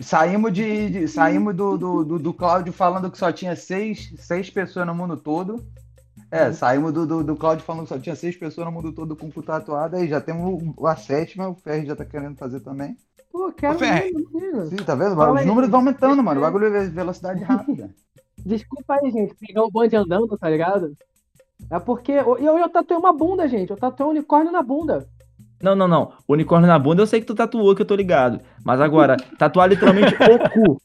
saímos, 0.00 0.52
de, 0.52 0.90
de- 0.90 1.08
saímos 1.08 1.54
do, 1.54 1.76
do, 1.78 2.04
do, 2.04 2.18
do 2.18 2.34
Cláudio 2.34 2.72
falando 2.72 3.10
que 3.10 3.18
só 3.18 3.32
tinha 3.32 3.56
seis, 3.56 4.12
seis 4.18 4.50
pessoas 4.50 4.86
no 4.86 4.94
mundo 4.94 5.16
todo. 5.16 5.64
É, 6.32 6.50
saímos 6.50 6.94
do, 6.94 7.06
do, 7.06 7.22
do 7.22 7.36
Cláudio 7.36 7.62
falando 7.62 7.82
que 7.82 7.90
só 7.90 7.98
tinha 7.98 8.16
seis 8.16 8.34
pessoas 8.34 8.66
no 8.66 8.72
mundo 8.72 8.90
todo 8.90 9.14
com 9.14 9.26
o 9.26 9.32
cu 9.32 9.42
tatuado. 9.42 9.96
Aí 9.96 10.08
já 10.08 10.18
temos 10.18 10.62
o- 10.78 10.86
a 10.86 10.96
sétima, 10.96 11.46
o 11.48 11.54
Ferri 11.54 11.84
já 11.86 11.94
tá 11.94 12.06
querendo 12.06 12.36
fazer 12.36 12.60
também. 12.60 12.96
Pô, 13.30 13.52
quero 13.52 13.78
Ferre. 13.78 14.10
mesmo. 14.32 14.66
Sim, 14.70 14.76
tá 14.76 14.94
vendo? 14.94 15.14
Fala 15.14 15.32
Os 15.34 15.40
aí. 15.40 15.46
números 15.46 15.68
vão 15.68 15.80
aumentando, 15.80 16.22
mano. 16.22 16.40
O 16.40 16.42
bagulho 16.42 16.74
é 16.74 16.86
velocidade 16.88 17.42
rápida. 17.44 17.90
Desculpa 18.44 18.94
aí, 18.94 19.10
gente, 19.10 19.34
pegar 19.34 19.62
o 19.62 19.70
bonde 19.70 19.94
andando, 19.94 20.36
tá 20.38 20.48
ligado? 20.48 20.96
É 21.70 21.78
porque 21.78 22.12
eu, 22.12 22.38
eu, 22.38 22.58
eu 22.58 22.68
tatuei 22.70 22.98
uma 22.98 23.12
bunda, 23.12 23.46
gente. 23.46 23.70
Eu 23.70 23.76
tatuei 23.76 24.06
um 24.06 24.10
unicórnio 24.10 24.50
na 24.50 24.62
bunda. 24.62 25.06
Não, 25.62 25.76
não, 25.76 25.86
não. 25.86 26.12
Unicórnio 26.26 26.66
na 26.66 26.78
bunda 26.78 27.02
eu 27.02 27.06
sei 27.06 27.20
que 27.20 27.26
tu 27.26 27.34
tatuou, 27.34 27.74
que 27.76 27.82
eu 27.82 27.86
tô 27.86 27.94
ligado. 27.94 28.40
Mas 28.64 28.80
agora, 28.80 29.16
tatuar 29.38 29.68
literalmente 29.68 30.14
o 30.14 30.50
cu. 30.50 30.82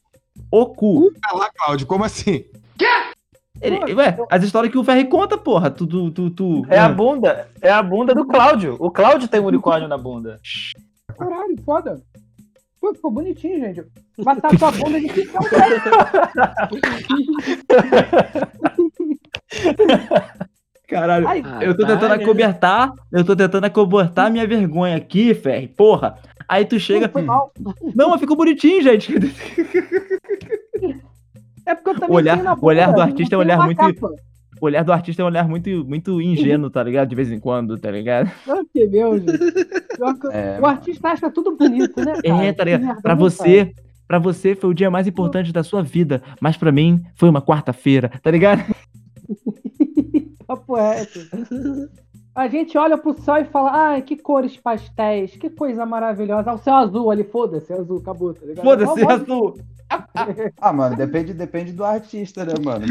O 0.52 0.66
cu. 0.66 1.10
Ah 1.24 1.34
lá, 1.36 1.50
Cláudio, 1.56 1.86
como 1.86 2.04
assim? 2.04 2.44
Ele- 3.60 3.94
ué, 3.94 4.16
as 4.30 4.42
histórias 4.44 4.70
que 4.72 4.78
o 4.78 4.84
Ferri 4.84 5.04
conta, 5.06 5.36
porra. 5.36 5.70
Tu, 5.70 5.86
tu, 5.86 6.10
tu, 6.10 6.30
tu- 6.30 6.66
É 6.68 6.78
a 6.78 6.88
bunda. 6.88 7.48
É 7.60 7.70
a 7.70 7.82
bunda 7.82 8.14
do 8.14 8.26
Cláudio. 8.26 8.76
O 8.78 8.90
Cláudio 8.90 9.28
tem 9.28 9.40
um 9.40 9.46
unicórnio 9.46 9.88
na 9.88 9.98
bunda. 9.98 10.38
Caralho, 11.18 11.56
foda. 11.64 12.00
Pô, 12.80 12.94
ficou 12.94 13.10
bonitinho, 13.10 13.58
gente. 13.60 13.82
Mas 14.24 14.38
tatuar 14.38 14.72
a 14.72 14.76
bunda 14.78 15.00
de 15.00 15.08
que 15.08 15.26
Caralho. 20.88 21.28
Ai, 21.28 21.42
Eu 21.60 21.76
tô 21.76 21.82
tentando 21.84 22.00
Caralho. 22.00 22.22
acobertar, 22.22 22.92
eu 23.12 23.24
tô 23.24 23.36
tentando 23.36 23.64
acobertar 23.64 24.26
a 24.26 24.30
minha 24.30 24.46
vergonha 24.46 24.96
aqui, 24.96 25.34
Ferri, 25.34 25.68
porra. 25.68 26.16
Aí 26.48 26.64
tu 26.64 26.80
chega. 26.80 27.08
foi 27.10 27.20
mal. 27.22 27.52
Não, 27.94 28.08
mas 28.10 28.20
ficou 28.20 28.34
bonitinho, 28.36 28.80
gente. 28.82 29.12
É 31.68 31.74
porque 31.74 31.90
eu 31.90 31.94
também 32.00 32.16
olhar- 32.16 32.42
na 32.42 32.54
o 32.54 32.64
olhar 32.64 32.92
do 32.92 33.00
artista 33.00 33.34
é 33.34 33.38
um 33.38 33.40
olhar 33.40 33.64
muito- 33.64 33.78
capa. 33.78 34.08
O 34.60 34.64
olhar 34.66 34.82
do 34.82 34.92
artista 34.92 35.22
é 35.22 35.24
um 35.24 35.28
olhar 35.28 35.46
muito, 35.48 35.68
muito 35.86 36.20
ingênuo, 36.20 36.68
tá 36.70 36.82
ligado? 36.82 37.08
De 37.08 37.14
vez 37.14 37.30
em 37.30 37.38
quando, 37.38 37.78
tá 37.78 37.90
ligado? 37.90 38.28
Não, 38.46 38.64
que 38.66 38.86
meu, 38.88 39.16
gente. 39.18 39.30
É, 40.32 40.58
o 40.60 40.66
artista 40.66 41.08
acha 41.10 41.30
tudo 41.30 41.56
bonito, 41.56 41.96
né, 42.04 42.14
cara? 42.22 42.44
É, 42.44 42.52
tá 42.52 42.64
ligado? 42.64 43.00
Pra 43.02 43.14
você, 43.14 43.72
pra 44.08 44.18
você 44.18 44.56
foi 44.56 44.70
o 44.70 44.74
dia 44.74 44.90
mais 44.90 45.06
importante 45.06 45.52
da 45.52 45.62
sua 45.62 45.82
vida, 45.82 46.20
mas 46.40 46.56
pra 46.56 46.72
mim 46.72 47.00
foi 47.14 47.28
uma 47.28 47.40
quarta-feira, 47.42 48.10
tá 48.22 48.30
ligado? 48.30 48.64
Papo 50.48 50.74
reto. 50.76 51.20
A 52.38 52.46
gente 52.46 52.78
olha 52.78 52.96
pro 52.96 53.20
céu 53.20 53.38
e 53.38 53.44
fala, 53.46 53.72
ai, 53.72 54.02
que 54.02 54.16
cores 54.16 54.56
pastéis, 54.56 55.32
que 55.32 55.50
coisa 55.50 55.84
maravilhosa. 55.84 56.52
Ah, 56.52 56.54
o 56.54 56.58
céu 56.58 56.74
azul 56.76 57.10
ali, 57.10 57.24
foda-se, 57.24 57.72
é 57.72 57.76
azul, 57.76 57.98
acabou, 57.98 58.32
tá 58.32 58.46
ligado? 58.46 58.64
Foda-se, 58.64 59.00
Só 59.00 59.10
azul. 59.10 59.58
Ah, 60.60 60.72
mano, 60.72 60.94
depende, 60.94 61.32
depende 61.32 61.72
do 61.72 61.82
artista, 61.82 62.44
né, 62.44 62.52
mano? 62.62 62.84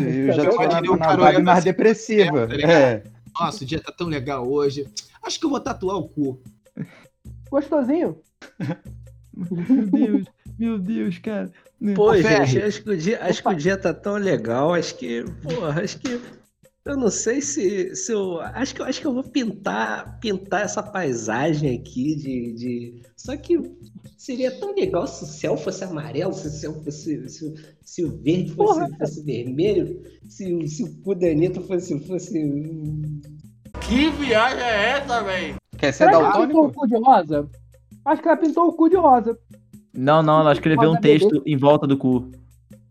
Eu 0.00 0.32
já 0.32 0.48
tô 0.48 0.56
na, 0.56 0.92
um 0.92 0.96
na 0.96 1.16
vibe 1.16 1.42
mais 1.42 1.58
assim, 1.58 1.68
depressiva. 1.68 2.46
tá? 2.46 2.54
É. 2.54 3.02
Nossa, 3.38 3.64
o 3.64 3.66
dia 3.66 3.80
tá 3.80 3.92
tão 3.92 4.06
legal 4.06 4.48
hoje. 4.48 4.88
Acho 5.22 5.38
que 5.38 5.44
eu 5.44 5.50
vou 5.50 5.60
tatuar 5.60 5.96
o 5.96 6.08
cu. 6.08 6.40
Gostosinho. 7.50 8.16
Meu 9.36 9.86
Deus, 9.86 10.24
meu 10.56 10.78
Deus, 10.78 11.18
cara. 11.18 11.50
Pô, 11.94 12.12
Ô, 12.12 12.16
gente, 12.16 12.62
acho 12.62 12.82
que, 12.82 12.90
o 12.90 12.96
dia, 12.96 13.18
acho 13.20 13.42
que 13.42 13.48
o 13.48 13.54
dia 13.54 13.76
tá 13.76 13.92
tão 13.92 14.14
legal, 14.14 14.72
acho 14.72 14.94
que, 14.94 15.24
porra, 15.42 15.82
acho 15.82 15.98
que 15.98 16.20
eu 16.86 16.96
não 16.98 17.10
sei 17.10 17.40
se, 17.40 17.94
se 17.96 18.12
eu, 18.12 18.40
acho 18.40 18.74
que 18.74 18.82
eu 18.82 18.84
acho 18.86 19.00
que 19.00 19.06
eu 19.06 19.14
vou 19.14 19.24
pintar, 19.24 20.18
pintar 20.20 20.62
essa 20.62 20.82
paisagem 20.82 21.74
aqui 21.78 22.14
de, 22.14 22.52
de, 22.52 23.02
só 23.16 23.34
que 23.36 23.58
seria 24.18 24.50
tão 24.60 24.74
legal 24.74 25.06
se 25.06 25.24
o 25.24 25.26
céu 25.26 25.56
fosse 25.56 25.82
amarelo, 25.82 26.34
se 26.34 26.46
o 26.46 26.50
céu 26.50 26.74
fosse, 26.84 27.28
se, 27.28 27.44
o- 27.46 27.54
se 27.82 28.04
o 28.04 28.16
verde 28.18 28.52
fosse, 28.52 28.96
fosse 28.98 29.22
vermelho, 29.22 30.02
se, 30.28 30.52
o- 30.54 30.68
se 30.68 30.84
o 30.84 30.94
cu 31.02 31.14
da 31.14 31.28
Anitta 31.28 31.60
fosse, 31.62 31.98
fosse 32.00 32.32
Que 33.80 34.10
viagem 34.10 34.62
é 34.62 34.90
essa, 34.98 35.22
velho? 35.22 35.54
Quer 35.78 35.92
ser 35.92 36.04
Será 36.04 36.10
que 36.10 36.16
ela 36.16 36.32
pintou 36.32 36.44
o 36.44 36.46
daltônico? 36.46 36.80
cu 36.80 36.86
de 36.86 36.96
rosa? 36.96 37.48
Acho 38.04 38.22
que 38.22 38.28
ela 38.28 38.36
pintou 38.36 38.68
o 38.68 38.72
cu 38.74 38.88
de 38.90 38.96
rosa. 38.96 39.38
Não, 39.94 40.22
não, 40.22 40.40
ela 40.40 40.52
escreveu 40.52 40.90
um 40.92 41.00
texto 41.00 41.42
em 41.46 41.56
volta 41.56 41.86
do 41.86 41.96
cu. 41.96 42.30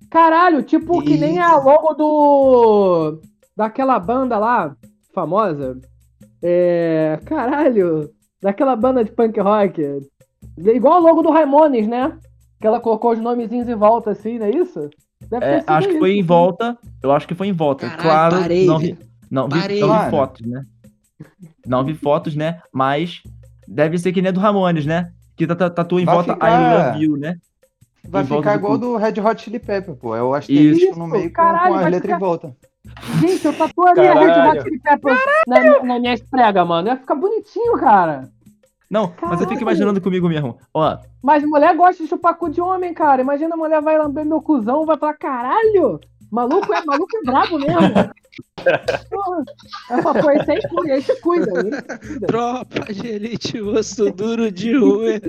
Caralho, 0.10 0.64
tipo 0.64 1.02
que 1.04 1.16
nem 1.18 1.38
a 1.40 1.56
logo 1.58 1.94
do. 1.94 3.22
Daquela 3.56 4.00
banda 4.00 4.38
lá, 4.38 4.76
famosa. 5.14 5.80
É. 6.42 7.20
Caralho, 7.26 8.10
daquela 8.42 8.76
banda 8.76 9.04
de 9.04 9.12
punk 9.12 9.40
rock. 9.40 9.82
Igual 10.58 11.00
o 11.00 11.04
logo 11.04 11.22
do 11.22 11.32
Raimones, 11.32 11.88
né? 11.88 12.18
Que 12.60 12.68
ela 12.68 12.80
colocou 12.80 13.12
os 13.12 13.20
nomezinhos 13.20 13.68
em 13.70 13.76
volta 13.76 14.12
assim, 14.12 14.38
não 14.40 14.46
é 14.46 14.52
isso? 14.52 14.90
Deve 15.30 15.46
É, 15.46 15.60
sido 15.60 15.70
acho 15.70 15.88
que 15.88 15.94
isso, 15.94 16.00
foi 16.00 16.12
em 16.18 16.24
volta. 16.24 16.78
Eu 17.02 17.12
acho 17.12 17.28
que 17.28 17.36
foi 17.36 17.48
em 17.48 17.54
volta. 17.54 17.88
Caralho, 17.90 18.02
claro, 18.04 18.40
parei, 18.42 18.66
não 18.66 18.78
vi, 18.80 18.98
não 19.32 19.48
vi, 19.48 19.60
Parei. 19.62 19.80
não 19.82 20.04
vi 20.04 20.10
fotos, 20.10 20.46
né? 20.48 20.66
Não 21.66 21.84
vi 21.84 21.94
fotos, 21.96 22.36
né? 22.36 22.62
Mas 22.74 23.24
deve 23.68 23.98
ser 23.98 24.12
que 24.12 24.22
nem 24.22 24.30
a 24.30 24.32
do 24.34 24.40
Ramones, 24.42 24.86
né? 24.86 25.12
Que 25.36 25.48
tá- 25.48 25.56
tá- 25.56 25.70
tatuou 25.70 26.00
em 26.02 26.06
Vai 26.06 26.16
volta 26.16 26.34
ficar- 26.34 26.50
I 26.50 26.92
love 26.94 27.04
you, 27.06 27.18
né? 27.18 27.38
Vai 28.08 28.24
Em 28.24 28.26
ficar 28.26 28.52
do 28.54 28.58
igual 28.60 28.74
cu. 28.74 28.78
do 28.80 28.98
Red 28.98 29.14
Hot 29.22 29.42
Chili 29.42 29.60
Pepper, 29.60 29.96
pô. 29.96 30.14
É 30.16 30.22
o 30.22 30.34
asterisco 30.34 30.90
Isso, 30.92 31.00
no 31.00 31.08
meio 31.08 31.30
com, 31.30 31.34
caralho, 31.34 31.74
com 31.76 31.80
as 31.80 31.84
letras 31.86 32.02
ficar- 32.02 32.16
em 32.18 32.20
volta. 32.20 32.56
Gente, 33.20 33.46
eu 33.46 33.54
tatuaria 33.58 34.12
a 34.12 34.14
Caralho. 34.14 34.60
Hot 34.60 34.64
Chili 34.64 34.80
Peppers 34.80 35.20
na, 35.48 35.84
na 35.84 36.00
minha 36.00 36.14
esprega, 36.14 36.66
mano. 36.66 36.90
Ia 36.90 36.98
ficar 36.98 37.16
bonitinho, 37.16 37.78
cara. 37.78 38.30
Não, 38.90 39.08
mas 39.08 39.14
eu 39.14 39.20
Caralho. 39.30 39.50
fico 39.50 39.62
imaginando 39.62 40.02
comigo 40.02 40.28
mesmo. 40.28 40.58
Ó, 40.74 40.98
Mas 41.22 41.44
mulher 41.44 41.76
gosta 41.76 42.04
de 42.04 42.10
chupar 42.10 42.36
cu 42.36 42.50
de 42.50 42.62
homem, 42.62 42.94
cara. 42.94 43.22
Imagina 43.22 43.56
a 43.56 43.58
mulher 43.58 43.82
vai 43.82 43.98
lamber 43.98 44.26
meu 44.26 44.42
cuzão, 44.42 44.86
vai 44.86 44.98
falar, 44.98 45.16
caralho! 45.16 46.00
Maluco 46.32 46.74
é, 46.74 46.84
maluco 46.86 47.18
é 47.18 47.22
brabo 47.26 47.58
mesmo. 47.58 47.80
Porra. 49.10 49.44
Ela 49.90 50.22
foi 50.22 50.44
sem 50.46 50.62
cuida, 50.70 50.94
aí 50.94 51.02
se 51.02 51.22
cuida. 51.22 51.52
tropa 52.26 52.94
de 52.94 53.08
elite, 53.08 53.62
osso 53.62 54.12
duro 54.12 54.52
de 54.52 54.78
rua. 54.78 55.20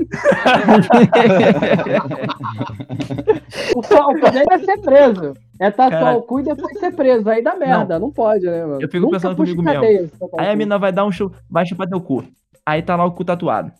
O, 3.74 3.82
poder 3.82 4.44
é 4.50 4.58
ser 4.58 4.78
preso. 4.78 5.34
É 5.60 5.70
tatuar 5.70 5.90
Caralho. 5.90 6.18
o 6.18 6.22
cu 6.22 6.40
e 6.40 6.42
depois 6.44 6.78
ser 6.78 6.92
preso. 6.94 7.28
Aí 7.28 7.42
dá 7.42 7.54
merda, 7.56 7.98
não, 7.98 8.10
pode, 8.10 8.44
né, 8.44 8.64
mano? 8.64 8.80
Eu 8.80 8.88
fico 8.88 9.04
Nunca 9.04 9.16
pensando 9.16 9.36
comigo 9.36 9.62
mesmo. 9.62 9.80
cadeia 9.80 10.10
aí 10.38 10.48
a 10.48 10.56
mina 10.56 10.78
vai 10.78 10.92
dar 10.92 11.04
um 11.04 11.12
chu... 11.12 11.32
vai 11.48 11.66
chupar 11.66 11.88
teu 11.88 12.00
cu. 12.00 12.24
Aí 12.64 12.82
tá 12.82 12.96
lá 12.96 13.04
o 13.04 13.12
cu 13.12 13.24
tatuado. 13.24 13.72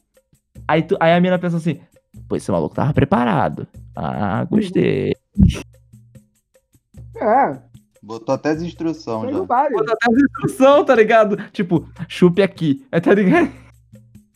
Aí, 0.67 0.83
tu... 0.83 0.97
aí 1.01 1.13
a 1.13 1.21
mina 1.21 1.39
pensa 1.39 1.57
assim, 1.57 1.81
pô, 2.29 2.37
esse 2.37 2.51
maluco 2.51 2.75
tava 2.75 2.93
preparado. 2.93 3.67
Ah, 3.97 4.45
gostei. 4.45 5.15
É, 7.17 7.59
Botou 8.05 8.35
até 8.35 8.51
as 8.51 8.63
instruções 8.63 9.33
já. 9.35 9.43
vários. 9.43 9.81
Bota 9.81 9.93
até 9.95 10.13
as 10.13 10.23
instrução, 10.23 10.85
tá 10.85 10.95
ligado? 10.95 11.37
Tipo, 11.53 11.89
chupe 12.07 12.43
aqui. 12.43 12.87
É, 12.93 13.01
tá 13.01 13.15
ligado? 13.15 13.51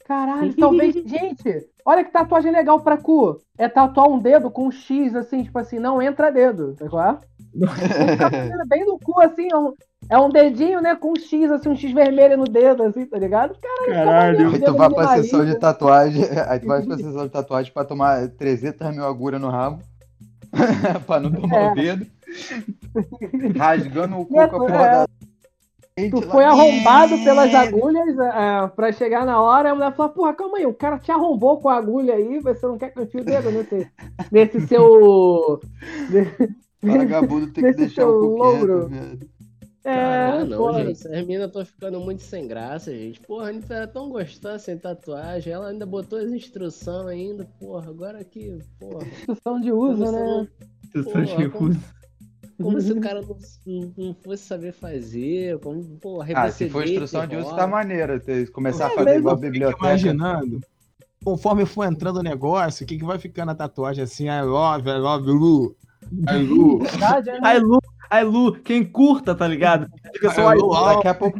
Caralho, 0.07 0.55
talvez. 0.57 0.95
Gente, 1.07 1.67
olha 1.85 2.03
que 2.03 2.11
tatuagem 2.11 2.51
legal 2.51 2.81
pra 2.81 2.97
cu. 2.97 3.39
É 3.59 3.69
tatuar 3.69 4.09
um 4.09 4.19
dedo 4.19 4.51
com 4.51 4.69
um 4.69 4.71
X, 4.73 5.15
assim, 5.15 5.43
tipo 5.45 5.59
assim, 5.59 5.79
não 5.79 6.01
entra 6.01 6.33
dedo, 6.33 6.75
tá 6.79 6.89
claro? 6.89 7.19
Bem 8.69 8.87
no 8.87 8.99
cu, 8.99 9.21
assim, 9.21 9.49
é 9.53 9.57
um, 9.57 9.73
é 10.09 10.19
um 10.19 10.31
dedinho, 10.31 10.81
né, 10.81 10.95
com 10.97 11.13
um 11.13 11.17
X, 11.17 11.51
assim, 11.51 11.69
um 11.69 11.77
X 11.77 11.93
vermelho 11.93 12.39
no 12.39 12.45
dedo, 12.45 12.85
assim, 12.85 13.05
tá 13.05 13.19
ligado? 13.19 13.55
Caralho, 13.61 13.95
Caralho. 13.95 14.49
Aí 14.55 14.61
tu 14.61 14.75
vai 14.75 14.91
pra 14.91 15.17
sessão 15.17 15.45
de 15.45 15.59
tatuagem, 15.59 16.25
aí 16.49 16.61
tu 16.61 16.67
vai 16.67 16.83
pra 16.83 16.97
sessão 16.97 17.25
de 17.25 17.31
tatuagem 17.33 17.73
pra 17.73 17.85
tomar 17.85 18.29
300 18.29 18.91
mil 18.95 19.05
agulhas 19.05 19.41
no 19.41 19.49
rabo. 19.51 19.83
pra 21.07 21.21
não 21.21 21.31
tomar 21.33 21.57
É. 21.59 21.73
o 21.73 21.75
dedo. 21.75 22.07
Rasgando 23.57 24.21
o 24.21 24.27
cu 24.27 24.41
É, 24.41 24.49
com 24.49 24.57
a 24.57 24.59
porra 24.61 24.87
é. 24.87 24.91
da. 24.91 25.09
Tu 26.11 26.23
foi 26.31 26.45
arrombado 26.45 27.19
pelas 27.25 27.53
agulhas 27.53 28.17
é, 28.17 28.69
pra 28.69 28.93
chegar 28.93 29.27
na 29.27 29.41
hora, 29.41 29.73
a 29.73 29.75
mulher 29.75 29.93
fala, 29.97 30.09
porra, 30.11 30.33
calma 30.33 30.59
aí, 30.59 30.65
o 30.67 30.73
cara 30.73 30.97
te 30.99 31.11
arrombou 31.11 31.61
com 31.61 31.69
a 31.69 31.77
agulha 31.77 32.15
aí, 32.15 32.39
você 32.39 32.65
não 32.69 32.79
quer 32.79 32.91
que 32.93 33.01
eu 33.01 33.03
enfie 33.03 33.19
o 33.21 33.25
dedo 33.25 33.51
nesse, 33.51 33.91
nesse 34.31 34.61
seu... 34.69 35.61
Vagabundo 36.81 37.53
tem 37.53 37.65
que 37.67 37.73
Nesse 37.73 37.79
deixar 37.79 38.03
seu 38.03 38.11
o 38.11 38.21
cu 38.21 38.27
louro. 38.37 38.89
quieto, 38.89 38.91
velho. 38.91 39.29
É, 39.85 40.45
não, 40.45 40.59
porra. 40.59 40.85
gente. 40.85 40.91
Essas 40.91 41.27
minas 41.27 41.47
estão 41.49 41.65
ficando 41.65 42.01
muito 42.01 42.23
sem 42.23 42.47
graça, 42.47 42.93
gente. 42.95 43.21
Porra, 43.21 43.47
a 43.47 43.49
Anitta 43.49 43.75
era 43.75 43.87
tão 43.89 44.11
gostosa 44.11 44.59
sem 44.59 44.79
tatuagem. 44.79 45.53
Ela 45.53 45.71
ainda 45.71 45.87
botou 45.87 46.19
as 46.19 46.31
instruções 46.31 47.07
ainda. 47.09 47.45
Porra, 47.59 47.89
agora 47.91 48.23
que. 48.23 48.59
Porra. 48.79 49.07
Instrução 49.07 49.61
de 49.61 49.73
uso, 49.73 50.05
Como 50.05 50.13
né? 50.13 50.49
Instrução 50.85 51.25
de 51.25 51.47
uso. 51.57 51.81
Como 52.61 52.81
se 52.81 52.93
o 52.93 53.01
cara 53.01 53.23
não, 53.23 53.93
não- 53.97 54.15
fosse 54.15 54.43
saber 54.45 54.73
fazer. 54.73 55.59
Como, 55.61 55.83
porra, 56.01 56.27
Ah, 56.35 56.51
se 56.51 56.69
for 56.69 56.83
instrução 56.85 57.27
de 57.27 57.37
uso, 57.37 57.55
tá 57.55 57.67
maneiro. 57.67 58.19
ter- 58.19 58.51
Começar 58.51 58.89
a 58.89 58.91
É, 58.93 58.95
fazer 58.95 59.05
mesmo, 59.05 59.21
igual 59.21 59.35
a 59.35 59.39
biblioteca. 59.39 59.87
imaginando. 59.87 60.61
conforme 61.25 61.67
for 61.67 61.85
entrando 61.85 62.19
o 62.21 62.23
negócio, 62.23 62.85
o 62.85 62.87
que, 62.87 62.97
que 62.97 63.05
vai 63.05 63.19
ficando 63.19 63.51
a 63.51 63.55
tatuagem 63.55 64.03
assim? 64.05 64.29
I 64.29 64.41
love, 64.43 64.89
I 64.89 64.95
love 64.99 65.27
Lu. 65.31 65.77
I 66.31 66.37
Lu. 66.39 66.79
Verdade, 67.21 67.29
é, 67.31 67.33
né? 67.35 67.41
Ai, 67.43 67.59
Lu, 67.59 67.79
ai, 68.09 68.25
Lu, 68.25 68.53
quem 68.61 68.83
curta, 68.85 69.35
tá 69.35 69.47
ligado? 69.47 69.89
Fica 70.13 70.31
só 70.31 70.53
Lu. 70.55 70.73
Daqui 70.73 71.09
a 71.09 71.15
pouco. 71.15 71.39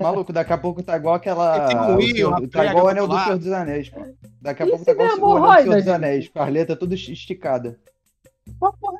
Maluco, 0.00 0.32
daqui 0.32 0.52
a 0.52 0.58
pouco 0.58 0.82
tá 0.82 0.96
igual 0.96 1.14
aquela. 1.14 1.68
Tem 1.68 1.76
um 1.76 1.96
o 1.96 2.02
Senhor- 2.02 2.28
uma 2.38 2.48
tá 2.48 2.66
igual 2.66 2.86
o 2.86 2.88
anel 2.88 3.06
do. 3.06 3.18
Senhor 3.18 3.38
dos 3.38 3.52
Anéis, 3.52 3.88
pô. 3.90 4.00
Daqui 4.40 4.62
a 4.62 4.66
E 4.66 4.70
pouco 4.70 4.84
tá 4.84 4.92
igual 4.92 5.08
o 5.08 5.36
anel 5.36 5.46
do 5.56 5.62
Senhor 5.62 5.76
dos? 5.76 5.88
Anéis. 5.88 6.28
Com 6.28 6.40
as 6.42 6.52
letras 6.52 6.78
tudo 6.78 6.94
esticada. 6.94 7.78
Pô, 8.58 8.72
porra. 8.72 8.98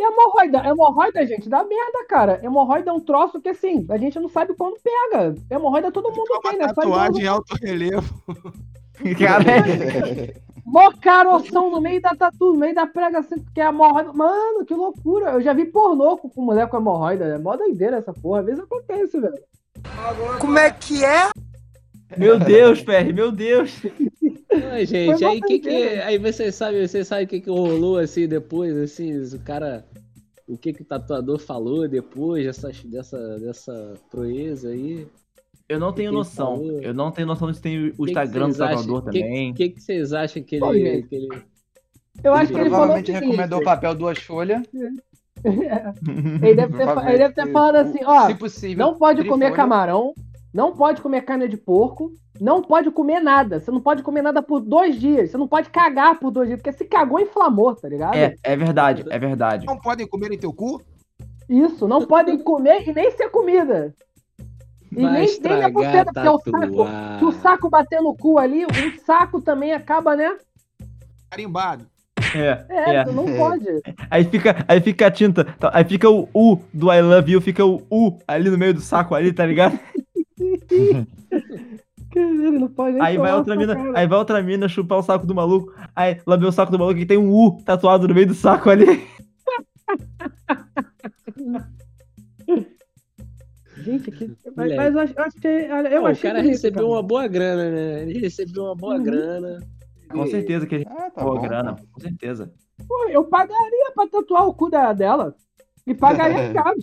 E 0.00 0.02
hemorroida? 0.02 0.66
Hemorroida, 0.66 1.26
gente, 1.26 1.46
dá 1.46 1.62
merda, 1.62 2.06
cara. 2.08 2.40
Hemorroida 2.42 2.90
é 2.90 2.92
um 2.94 3.00
troço 3.00 3.38
que, 3.38 3.50
assim, 3.50 3.86
a 3.90 3.98
gente 3.98 4.18
não 4.18 4.30
sabe 4.30 4.54
quando 4.54 4.80
pega. 4.80 5.34
Hemorroida 5.50 5.92
todo 5.92 6.10
mundo 6.10 6.40
tem, 6.42 6.56
né? 6.56 6.72
Tatuagem 6.72 7.24
em 7.24 7.26
alto 7.26 7.54
relevo. 7.60 8.14
Cara, 9.18 9.44
Mó 10.64 10.90
caroção 11.00 11.70
no 11.70 11.80
meio 11.80 12.00
da 12.00 12.14
tatu, 12.14 12.52
no 12.52 12.58
meio 12.58 12.74
da 12.74 12.86
prega, 12.86 13.18
assim, 13.18 13.44
que 13.54 13.60
é 13.60 13.66
hemorroida. 13.66 14.12
Mano, 14.14 14.64
que 14.64 14.72
loucura. 14.72 15.32
Eu 15.32 15.42
já 15.42 15.52
vi 15.52 15.66
pornô 15.66 16.16
com 16.16 16.30
com 16.30 16.42
mulher 16.42 16.66
com 16.68 16.78
hemorroida. 16.78 17.26
É 17.26 17.38
mó 17.38 17.56
doideira 17.56 17.98
essa 17.98 18.14
porra. 18.14 18.40
Às 18.40 18.46
vezes 18.46 18.62
acontece, 18.62 19.20
velho. 19.20 19.38
Meu 22.16 22.38
Deus, 22.38 22.80
Ferri, 22.80 23.12
meu 23.12 23.30
Deus. 23.32 23.80
Ai, 24.72 24.84
gente, 24.86 25.24
aí 25.24 25.40
que 25.40 25.58
que 25.60 25.68
aí 25.68 26.18
você 26.18 26.50
sabe, 26.50 26.86
você 26.86 27.04
sabe 27.04 27.24
o 27.24 27.26
que 27.28 27.40
que 27.40 27.50
rolou 27.50 27.98
assim 27.98 28.26
depois, 28.26 28.76
assim, 28.76 29.12
o 29.34 29.38
cara 29.40 29.84
o 30.48 30.58
que 30.58 30.72
que 30.72 30.82
o 30.82 30.84
tatuador 30.84 31.38
falou 31.38 31.88
depois 31.88 32.44
dessa 32.44 32.70
dessa 32.84 33.38
dessa 33.38 33.94
proeza 34.10 34.70
aí? 34.70 35.06
Eu 35.68 35.78
não 35.78 35.92
tenho 35.92 36.10
noção. 36.10 36.56
falou? 36.56 36.80
Eu 36.82 36.92
não 36.92 37.12
tenho 37.12 37.28
noção 37.28 37.54
se 37.54 37.62
tem 37.62 37.88
o 37.88 37.90
Que 37.92 37.96
que 37.96 38.02
Instagram 38.10 38.48
do 38.48 38.54
vocês 38.54 38.60
acham- 38.60 38.76
tatuador 38.82 39.12
que- 39.12 39.20
também. 39.20 39.54
Que 39.54 39.68
que 39.70 39.80
vocês 39.80 40.12
acham 40.12 40.42
que 40.42 40.58
Pô, 40.58 40.74
ele, 40.74 40.84
gente. 40.96 41.08
que 41.08 41.14
ele 41.14 41.28
Eu 42.24 42.34
acho 42.34 42.52
que 42.52 42.58
ele 42.58 42.70
falou. 42.70 42.86
o 42.86 42.88
Provavelmente 42.88 43.06
seguinte, 43.06 43.24
recomendou 43.30 43.62
papel 43.62 43.94
duas 43.94 44.18
folhas. 44.18 44.62
Ele 45.44 46.54
deve, 46.54 46.76
ter, 46.76 47.08
ele 47.08 47.18
deve 47.18 47.34
ter 47.34 47.50
falado 47.50 47.76
assim, 47.76 48.00
ó. 48.04 48.26
Se 48.26 48.34
possível. 48.34 48.76
Não 48.84 48.98
pode 48.98 49.24
comer 49.24 49.46
trifolha. 49.46 49.56
camarão, 49.56 50.12
não 50.52 50.72
pode 50.72 51.00
comer 51.00 51.22
carne 51.22 51.48
de 51.48 51.56
porco, 51.56 52.12
não 52.40 52.62
pode 52.62 52.90
comer 52.90 53.20
nada. 53.20 53.60
Você 53.60 53.70
não 53.70 53.80
pode 53.80 54.02
comer 54.02 54.22
nada 54.22 54.42
por 54.42 54.60
dois 54.60 54.98
dias. 54.98 55.30
Você 55.30 55.36
não 55.36 55.46
pode 55.46 55.70
cagar 55.70 56.18
por 56.18 56.30
dois 56.30 56.48
dias, 56.48 56.60
porque 56.60 56.76
se 56.76 56.84
cagou, 56.84 57.20
inflamou, 57.20 57.74
tá 57.74 57.88
ligado? 57.88 58.16
É, 58.16 58.34
é 58.42 58.56
verdade, 58.56 59.04
é 59.08 59.18
verdade. 59.18 59.66
Não 59.66 59.78
podem 59.78 60.06
comer 60.06 60.32
em 60.32 60.38
teu 60.38 60.52
cu? 60.52 60.82
Isso, 61.48 61.86
não 61.86 62.06
podem 62.06 62.38
comer 62.38 62.88
e 62.88 62.92
nem 62.92 63.10
ser 63.12 63.28
comida. 63.30 63.94
E 64.92 65.02
vai 65.02 65.04
nem, 65.04 65.12
nem 65.12 65.12
na 65.12 65.24
estragar 65.24 65.72
buceta, 65.72 66.12
porque 66.12 66.28
o 66.28 66.40
saco, 66.40 67.18
se 67.18 67.24
o 67.24 67.32
saco 67.32 67.70
bater 67.70 68.00
no 68.00 68.14
cu 68.16 68.38
ali, 68.38 68.64
o 68.64 69.00
saco 69.04 69.40
também 69.40 69.72
acaba, 69.72 70.16
né? 70.16 70.36
Carimbado. 71.30 71.86
É, 72.34 72.64
É, 72.68 72.94
é. 72.96 73.04
não 73.06 73.24
pode. 73.24 73.66
Aí 74.10 74.24
fica, 74.24 74.64
aí 74.68 74.80
fica 74.80 75.06
a 75.06 75.10
tinta, 75.10 75.44
tá, 75.44 75.70
aí 75.72 75.84
fica 75.84 76.08
o 76.08 76.28
U 76.34 76.60
do 76.72 76.92
I 76.92 77.00
love 77.00 77.32
you, 77.32 77.40
fica 77.40 77.64
o 77.64 77.82
U 77.90 78.18
ali 78.26 78.50
no 78.50 78.58
meio 78.58 78.74
do 78.74 78.80
saco 78.80 79.14
ali, 79.14 79.32
tá 79.32 79.44
ligado? 79.44 79.78
Caralho, 82.12 82.52
não 82.58 82.68
pode 82.68 82.94
nem 82.94 83.02
Aí 83.02 83.16
vai 83.18 83.32
outra 83.32 83.56
mina, 83.56 83.74
cara. 83.76 83.98
aí 83.98 84.06
vai 84.06 84.18
outra 84.18 84.42
mina 84.42 84.68
chupar 84.68 84.98
o 84.98 85.02
saco 85.02 85.26
do 85.26 85.34
maluco, 85.34 85.72
aí 85.94 86.20
lamber 86.26 86.48
o 86.48 86.52
saco 86.52 86.72
do 86.72 86.78
maluco 86.78 86.98
e 86.98 87.06
tem 87.06 87.16
um 87.18 87.30
U 87.32 87.62
tatuado 87.64 88.08
no 88.08 88.14
meio 88.14 88.26
do 88.26 88.34
saco 88.34 88.68
ali. 88.68 88.86
Gente, 93.76 94.10
que... 94.10 94.30
mas, 94.56 94.74
mas 94.76 94.94
eu 94.94 95.00
acho, 95.00 95.14
eu 95.16 95.24
acho 95.24 95.36
que. 95.40 95.48
Eu 95.48 96.02
Pô, 96.02 96.10
o 96.10 96.16
cara 96.16 96.34
bonito, 96.38 96.50
recebeu 96.50 96.82
cara. 96.82 96.86
uma 96.94 97.02
boa 97.02 97.28
grana, 97.28 97.70
né? 97.70 98.02
Ele 98.02 98.18
recebeu 98.18 98.64
uma 98.64 98.74
boa 98.74 98.96
Uhum. 98.96 99.02
grana. 99.02 99.58
Com 100.10 100.26
certeza 100.26 100.66
que 100.66 100.74
a 100.74 100.78
gente 100.78 100.88
Ah, 100.90 101.10
tá 101.10 101.22
boa 101.22 101.36
bom. 101.36 101.42
grana, 101.42 101.76
com 101.92 102.00
certeza. 102.00 102.52
Pô, 102.86 103.08
eu 103.08 103.24
pagaria 103.24 103.92
pra 103.94 104.08
tatuar 104.08 104.46
o 104.46 104.54
cu 104.54 104.68
da- 104.68 104.92
dela. 104.92 105.34
E 105.86 105.94
pagaria 105.94 106.52
caro. 106.64 106.76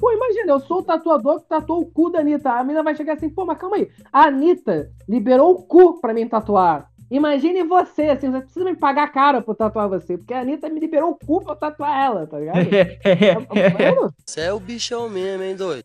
Pô, 0.00 0.10
imagina, 0.10 0.52
eu 0.52 0.60
sou 0.60 0.78
o 0.78 0.82
tatuador 0.82 1.40
que 1.40 1.48
tatuou 1.48 1.82
o 1.82 1.86
cu 1.86 2.08
da 2.08 2.20
Anitta. 2.20 2.52
A 2.52 2.64
mina 2.64 2.82
vai 2.82 2.94
chegar 2.94 3.12
assim, 3.12 3.28
pô, 3.28 3.44
mas 3.44 3.58
calma 3.58 3.76
aí. 3.76 3.90
A 4.10 4.24
Anitta 4.24 4.90
liberou 5.06 5.52
o 5.52 5.62
cu 5.62 6.00
pra 6.00 6.14
mim 6.14 6.26
tatuar. 6.26 6.88
Imagine 7.10 7.64
você, 7.64 8.04
assim, 8.04 8.30
você 8.30 8.40
precisa 8.40 8.64
me 8.64 8.76
pagar 8.76 9.12
caro 9.12 9.42
pra 9.42 9.52
eu 9.52 9.56
tatuar 9.56 9.90
você. 9.90 10.16
Porque 10.16 10.32
a 10.32 10.40
Anitta 10.40 10.70
me 10.70 10.80
liberou 10.80 11.10
o 11.10 11.14
cu 11.26 11.44
pra 11.44 11.52
eu 11.52 11.56
tatuar 11.56 12.02
ela, 12.02 12.26
tá 12.26 12.38
ligado? 12.38 12.60
Mano, 13.94 14.14
Você 14.24 14.40
é 14.40 14.52
o 14.54 14.58
bichão 14.58 15.06
mesmo, 15.10 15.42
hein, 15.42 15.54
doido? 15.54 15.84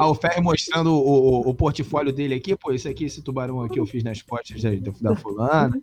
O 0.00 0.14
Ferri 0.14 0.40
mostrando 0.40 0.92
o, 0.92 1.46
o, 1.46 1.50
o 1.50 1.54
portfólio 1.54 2.12
dele 2.12 2.34
aqui, 2.34 2.56
pô, 2.56 2.72
esse 2.72 2.88
aqui, 2.88 3.04
esse 3.04 3.22
tubarão 3.22 3.60
aqui 3.60 3.78
eu 3.78 3.86
fiz 3.86 4.02
nas 4.02 4.22
costas 4.22 4.60
da, 4.62 4.70
da 5.00 5.16
fulana. 5.16 5.80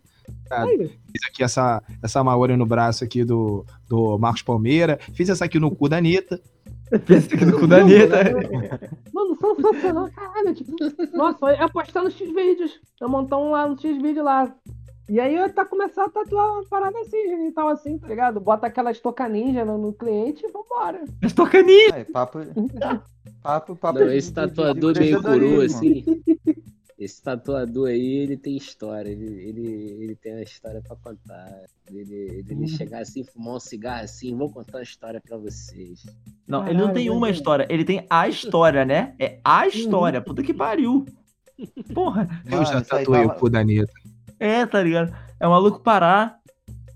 Tá, 0.48 0.66
fiz 0.66 1.22
aqui 1.28 1.42
essa, 1.44 1.82
essa 2.02 2.22
Maori 2.24 2.56
no 2.56 2.66
braço 2.66 3.04
aqui 3.04 3.24
do, 3.24 3.64
do 3.88 4.18
Marcos 4.18 4.42
Palmeira. 4.42 4.98
Fiz 5.14 5.28
essa 5.28 5.44
aqui 5.44 5.58
no 5.58 5.74
cu 5.74 5.88
da 5.88 5.98
Anitta. 5.98 6.40
Pensa 7.04 7.36
que 7.36 7.44
no 7.44 7.58
cu 7.58 7.66
da 7.66 7.78
Anitta. 7.78 8.16
Mano, 9.12 9.36
sensacional, 9.36 10.10
caralho. 10.10 10.54
Tipo, 10.54 10.72
nossa, 11.14 11.46
eu 11.46 11.56
ia 11.56 11.68
postar 11.68 12.02
nos 12.02 12.14
X-Vídeos. 12.14 12.80
Eu 13.00 13.08
montar 13.08 13.38
um 13.38 13.50
lá 13.50 13.66
no 13.68 13.80
X-Vídeo 13.80 14.22
lá. 14.22 14.52
E 15.08 15.20
aí 15.20 15.34
eu 15.36 15.52
tá, 15.52 15.64
começar 15.64 16.04
a 16.06 16.08
tatuar 16.08 16.52
uma 16.54 16.64
parada 16.64 16.98
assim, 17.00 17.28
genital 17.28 17.68
assim, 17.68 17.96
tá 17.98 18.08
ligado? 18.08 18.40
Bota 18.40 18.66
aquela 18.66 18.90
estoca 18.90 19.28
ninja 19.28 19.64
no, 19.64 19.78
no 19.78 19.92
cliente 19.92 20.44
e 20.44 20.50
vambora. 20.50 21.04
Estou 21.22 21.46
caninho. 21.46 21.94
Aí, 21.94 22.04
papo. 22.04 22.40
Papo, 23.42 23.76
papo. 23.76 23.98
Não, 24.00 24.06
de- 24.08 24.16
esse 24.16 24.28
de- 24.28 24.34
tatuador 24.34 24.92
de 24.92 25.00
meio 25.00 25.22
coroa, 25.22 25.36
empreendedorismo. 25.36 25.78
assim. 25.78 26.22
Esse 26.98 27.22
tatuador 27.22 27.88
aí, 27.88 28.16
ele 28.22 28.36
tem 28.36 28.56
história. 28.56 29.10
Ele, 29.10 29.26
ele, 29.26 29.66
ele 30.02 30.16
tem 30.16 30.32
uma 30.32 30.42
história 30.42 30.80
pra 30.80 30.96
contar. 30.96 31.52
Ele, 31.88 32.00
ele, 32.00 32.44
ele 32.48 32.66
chegar 32.68 33.00
assim, 33.02 33.22
fumar 33.22 33.56
um 33.56 33.60
cigarro 33.60 34.02
assim, 34.04 34.34
vou 34.36 34.50
contar 34.50 34.78
uma 34.78 34.82
história 34.82 35.20
pra 35.20 35.36
vocês. 35.36 36.04
Não, 36.48 36.64
ele 36.64 36.74
não 36.74 36.86
Caralho, 36.86 36.94
tem 36.94 37.10
uma 37.10 37.30
história, 37.30 37.66
ele 37.70 37.84
tem 37.84 38.04
a 38.08 38.26
história, 38.28 38.84
né? 38.84 39.14
É 39.18 39.38
a 39.44 39.66
história. 39.68 40.20
Puta 40.20 40.42
que 40.42 40.54
pariu. 40.54 41.04
Porra. 41.94 42.28
Eu 42.50 42.64
já 42.64 42.80
tatuei 42.80 43.22
tava- 43.22 43.36
o 43.36 43.38
cu 43.38 43.50
da 43.50 43.60
Anitta. 43.60 43.92
É, 44.38 44.64
tá 44.66 44.82
ligado? 44.82 45.14
É 45.40 45.46
o 45.46 45.50
maluco 45.50 45.80
parar 45.80 46.38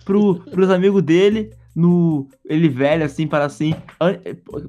pro, 0.04 0.36
pros 0.50 0.70
amigos 0.70 1.02
dele 1.02 1.50
no. 1.74 2.28
Ele 2.44 2.68
velho, 2.68 3.04
assim, 3.04 3.26
para 3.26 3.44
assim. 3.44 3.74
an- 4.00 4.18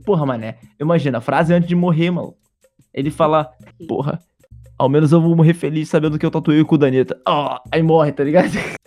Porra, 0.05 0.25
mané. 0.25 0.57
Imagina, 0.79 1.17
a 1.19 1.21
frase 1.21 1.53
antes 1.53 1.67
de 1.69 1.75
morrer, 1.75 2.11
mano. 2.11 2.35
Ele 2.93 3.09
fala, 3.09 3.49
porra, 3.87 4.19
ao 4.77 4.89
menos 4.89 5.11
eu 5.11 5.21
vou 5.21 5.35
morrer 5.35 5.53
feliz 5.53 5.87
sabendo 5.89 6.19
que 6.19 6.25
eu 6.25 6.31
tatuei 6.31 6.59
o 6.61 6.65
cu 6.65 6.77
da 6.77 6.87
Anitta. 6.87 7.19
Ó, 7.27 7.57
aí 7.71 7.81
morre, 7.81 8.11
tá 8.11 8.23
ligado? 8.23 8.49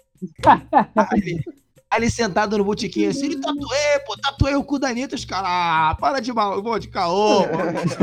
Ali, 1.95 2.11
sentado 2.11 2.59
no 2.59 2.65
botiquim 2.65 3.07
assim, 3.07 3.27
ele 3.27 3.41
tatuei, 3.41 3.99
pô, 4.05 4.17
tatuei 4.21 4.57
o 4.57 4.65
cu 4.65 4.81
da 4.81 4.89
Anitta, 4.89 5.15
os 5.15 5.25
caras, 5.25 5.49
ah, 5.49 5.97
para 6.01 6.21
de 6.21 6.33
mal, 6.33 6.61
pô, 6.61 6.77
de 6.77 6.89
caô. 6.89 7.45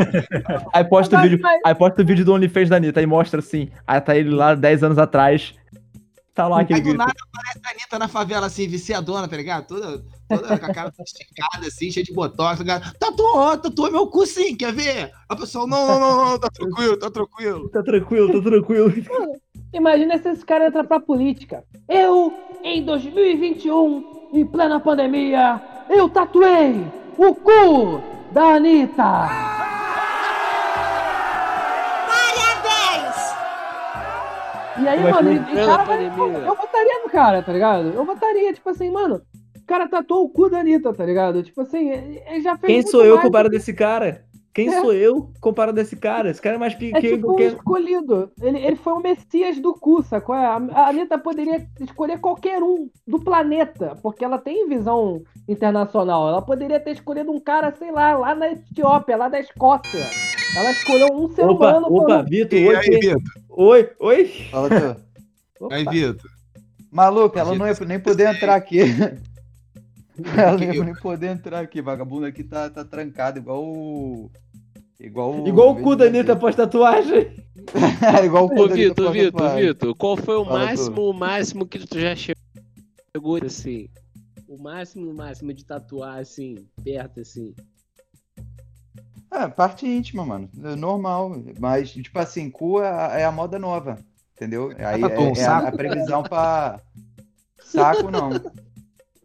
Aí 0.73 0.84
posta 0.86 1.19
o 1.19 1.21
vídeo, 1.21 1.39
aí 1.65 1.75
posta 1.75 2.01
o 2.01 2.06
vídeo 2.06 2.23
do 2.23 2.34
OnlyFans 2.34 2.69
da 2.69 2.77
Anitta, 2.77 3.01
aí 3.01 3.06
mostra 3.06 3.39
assim. 3.39 3.69
Aí 3.86 3.99
tá 3.99 4.15
ele 4.15 4.30
lá 4.30 4.56
10 4.56 4.84
anos 4.84 4.97
atrás. 4.97 5.54
Tá 6.34 6.47
lá 6.47 6.62
aquele 6.62 6.80
Aí 6.80 6.86
do 6.86 6.93
nada 6.93 7.12
aparece 7.12 7.60
a 7.65 7.69
Anitta 7.71 7.99
na 7.99 8.08
favela, 8.08 8.47
assim, 8.47 8.65
viciadona, 8.65 9.27
tá 9.27 9.36
ligado? 9.36 9.67
Toda, 9.67 10.01
toda 10.30 10.58
com 10.58 10.65
a 10.65 10.73
cara 10.73 10.93
esticada, 10.99 11.67
assim, 11.67 11.91
cheia 11.91 12.06
de 12.06 12.13
botox, 12.13 12.58
tá 12.58 12.63
ligado? 12.63 12.93
Tatuou, 12.97 13.58
tatuou 13.58 13.91
meu 13.91 14.08
cu 14.08 14.25
sim, 14.25 14.56
quer 14.56 14.71
ver? 14.71 15.12
A 15.27 15.36
pessoa, 15.36 15.67
não, 15.67 15.86
não, 15.86 15.99
não, 15.99 16.25
não, 16.25 16.39
tá 16.39 16.49
tranquilo, 16.49 16.97
tá 16.97 17.12
tranquilo. 17.12 17.69
Tá 17.69 17.84
tranquilo, 17.84 18.32
tá 18.32 18.49
tranquilo. 18.49 18.93
Imagina 19.73 20.17
se 20.17 20.29
esse 20.29 20.45
cara 20.45 20.67
entra 20.67 20.84
pra 20.84 20.99
política. 20.99 21.63
Eu, 21.88 22.34
em 22.63 22.84
2021, 22.84 24.29
em 24.34 24.45
plena 24.45 24.79
pandemia, 24.79 25.62
eu 25.89 26.10
tatuei 26.10 26.86
o 27.17 27.34
cu 27.36 28.01
da 28.31 28.55
Anitta. 28.55 29.29
E 34.81 34.88
aí, 34.88 34.99
Mas 35.03 35.13
mano, 35.15 35.34
e- 35.34 35.39
plena 35.39 35.65
cara 35.67 35.84
pandemia. 35.86 36.38
eu 36.39 36.55
votaria 36.55 37.03
no 37.03 37.10
cara, 37.10 37.43
tá 37.43 37.51
ligado? 37.53 37.89
Eu 37.93 38.05
votaria, 38.05 38.53
tipo 38.53 38.69
assim, 38.69 38.89
mano, 38.89 39.21
o 39.55 39.65
cara 39.67 39.88
tatuou 39.88 40.23
o 40.25 40.29
cu 40.29 40.49
da 40.49 40.60
Anitta, 40.60 40.93
tá 40.93 41.05
ligado? 41.05 41.43
Tipo 41.43 41.62
assim, 41.62 41.89
ele 41.91 42.41
já 42.41 42.57
fez 42.57 42.67
Quem 42.67 42.75
muito 42.77 42.89
sou 42.89 43.03
eu 43.05 43.17
que- 43.17 43.49
desse 43.49 43.73
cara? 43.73 44.23
Quem 44.53 44.67
É. 44.67 44.81
sou 44.81 44.91
eu 44.93 45.31
comparado 45.39 45.75
desse 45.75 45.95
cara? 45.95 46.29
Esse 46.29 46.41
cara 46.41 46.55
é 46.57 46.59
mais 46.59 46.73
É 46.73 46.77
pequeno 46.77 47.15
tipo 47.15 47.31
um 47.31 47.35
que. 47.37 47.43
escolhido. 47.43 48.29
Ele, 48.41 48.57
ele 48.59 48.75
foi 48.75 48.91
o 48.93 48.99
Messias 48.99 49.57
do 49.59 49.73
cu, 49.73 50.03
sacou? 50.03 50.35
A, 50.35 50.55
a 50.73 50.89
Anitta 50.89 51.17
poderia 51.17 51.65
escolher 51.79 52.19
qualquer 52.19 52.61
um 52.61 52.89
do 53.07 53.17
planeta, 53.19 53.97
porque 54.03 54.25
ela 54.25 54.37
tem 54.37 54.67
visão 54.67 55.21
internacional. 55.47 56.27
Ela 56.27 56.41
poderia 56.41 56.79
ter 56.81 56.91
escolhido 56.91 57.31
um 57.31 57.39
cara, 57.39 57.73
sei 57.77 57.91
lá, 57.91 58.17
lá 58.17 58.35
na 58.35 58.51
Etiópia, 58.51 59.15
lá 59.15 59.29
da 59.29 59.39
Escócia. 59.39 60.09
Ela 60.57 60.71
escolheu 60.71 61.07
um 61.13 61.29
ser 61.33 61.45
Opa, 61.45 61.69
humano. 61.69 61.87
opa, 61.87 62.07
falando- 62.07 62.29
Vitor, 62.29 62.59
oi, 62.59 62.75
aí, 62.75 62.99
Vitor? 62.99 63.21
oi, 63.49 63.89
oi. 63.99 64.25
Fala, 64.51 64.69
tu. 64.69 65.67
Aí, 65.71 65.85
Vitor? 65.85 66.29
Maluco, 66.91 67.39
ela 67.39 67.55
não 67.55 67.65
ia 67.65 67.73
nem 67.87 68.01
poder 68.01 68.35
entrar 68.35 68.55
aqui. 68.55 68.79
Ela 70.38 70.58
não 70.58 70.63
Eu- 70.74 70.84
nem 70.84 70.93
poder 70.95 71.28
entrar 71.28 71.60
aqui. 71.60 71.82
Vagabundo 71.82 72.26
aqui 72.26 72.43
tá, 72.43 72.69
tá 72.69 72.84
trancado, 72.86 73.39
igual 73.39 73.63
o. 73.63 74.32
Igual, 75.00 75.47
Igual 75.47 75.71
o 75.71 75.82
cu 75.82 75.95
da 75.95 76.06
Anitta 76.06 76.36
pós 76.36 76.56
tatuagem. 76.56 77.36
Igual 78.24 78.45
o 78.45 78.50
cu 78.50 78.62
Ô, 78.62 78.67
da 78.67 78.74
Anitta 78.76 79.12
Vitor, 79.12 79.56
Vitor, 79.56 79.95
qual 79.95 80.15
foi 80.15 80.36
o 80.36 80.45
Fala, 80.45 80.60
tu. 80.60 80.65
máximo, 80.67 81.02
o 81.10 81.13
máximo 81.13 81.65
que 81.65 81.80
tu 81.80 82.00
já 82.00 82.15
chegou 82.15 83.38
assim? 83.43 83.89
O 84.47 84.62
máximo, 84.62 85.10
o 85.10 85.13
máximo 85.13 85.54
de 85.54 85.65
tatuar 85.65 86.19
assim, 86.19 86.67
perto 86.84 87.19
assim. 87.21 87.56
É, 89.32 89.47
parte 89.47 89.88
íntima, 89.88 90.26
mano. 90.26 90.50
É 90.63 90.76
normal. 90.76 91.32
Mas, 91.60 91.91
tipo 91.91 92.19
assim, 92.19 92.50
cu 92.52 92.82
é, 92.82 92.88
a- 92.89 93.19
é 93.19 93.24
a 93.26 93.32
moda 93.32 93.58
nova. 93.58 93.97
Entendeu? 94.36 94.71
Aí 94.78 95.02
tatuou 95.02 95.30
um 95.32 95.36
é, 95.36 95.39
é 95.39 95.45
a, 95.45 95.58
a 95.67 95.71
previsão 95.71 96.21
pra. 96.24 96.80
Saco 97.63 98.12
não. 98.12 98.30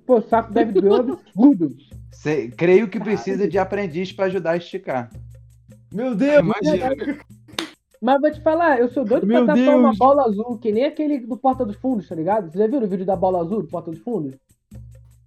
Pô, 0.06 0.18
o 0.18 0.22
saco 0.22 0.52
deve 0.52 0.72
doer 0.80 0.92
um 0.92 1.12
absurdo. 1.12 1.68
Cê- 2.12 2.48
creio 2.56 2.88
que 2.88 3.00
precisa 3.00 3.46
de 3.48 3.58
aprendiz 3.58 4.12
pra 4.12 4.26
ajudar 4.26 4.52
a 4.52 4.56
esticar. 4.56 5.10
Meu 5.92 6.14
Deus! 6.14 6.38
Imagina. 6.40 6.90
Mas 8.00 8.20
vou 8.20 8.30
te 8.30 8.40
falar, 8.42 8.78
eu 8.78 8.88
sou 8.90 9.04
doido 9.04 9.26
Meu 9.26 9.44
pra 9.44 9.54
uma 9.54 9.82
Deus. 9.88 9.98
bola 9.98 10.24
azul, 10.24 10.58
que 10.58 10.70
nem 10.70 10.84
aquele 10.84 11.18
do 11.18 11.36
Porta 11.36 11.64
dos 11.64 11.76
Fundos, 11.76 12.06
tá 12.08 12.14
ligado? 12.14 12.44
Vocês 12.50 12.54
já 12.62 12.66
viram 12.66 12.86
o 12.86 12.88
vídeo 12.88 13.06
da 13.06 13.16
bola 13.16 13.40
azul 13.40 13.62
do 13.62 13.68
Porta 13.68 13.90
dos 13.90 14.00
Fundos? 14.00 14.34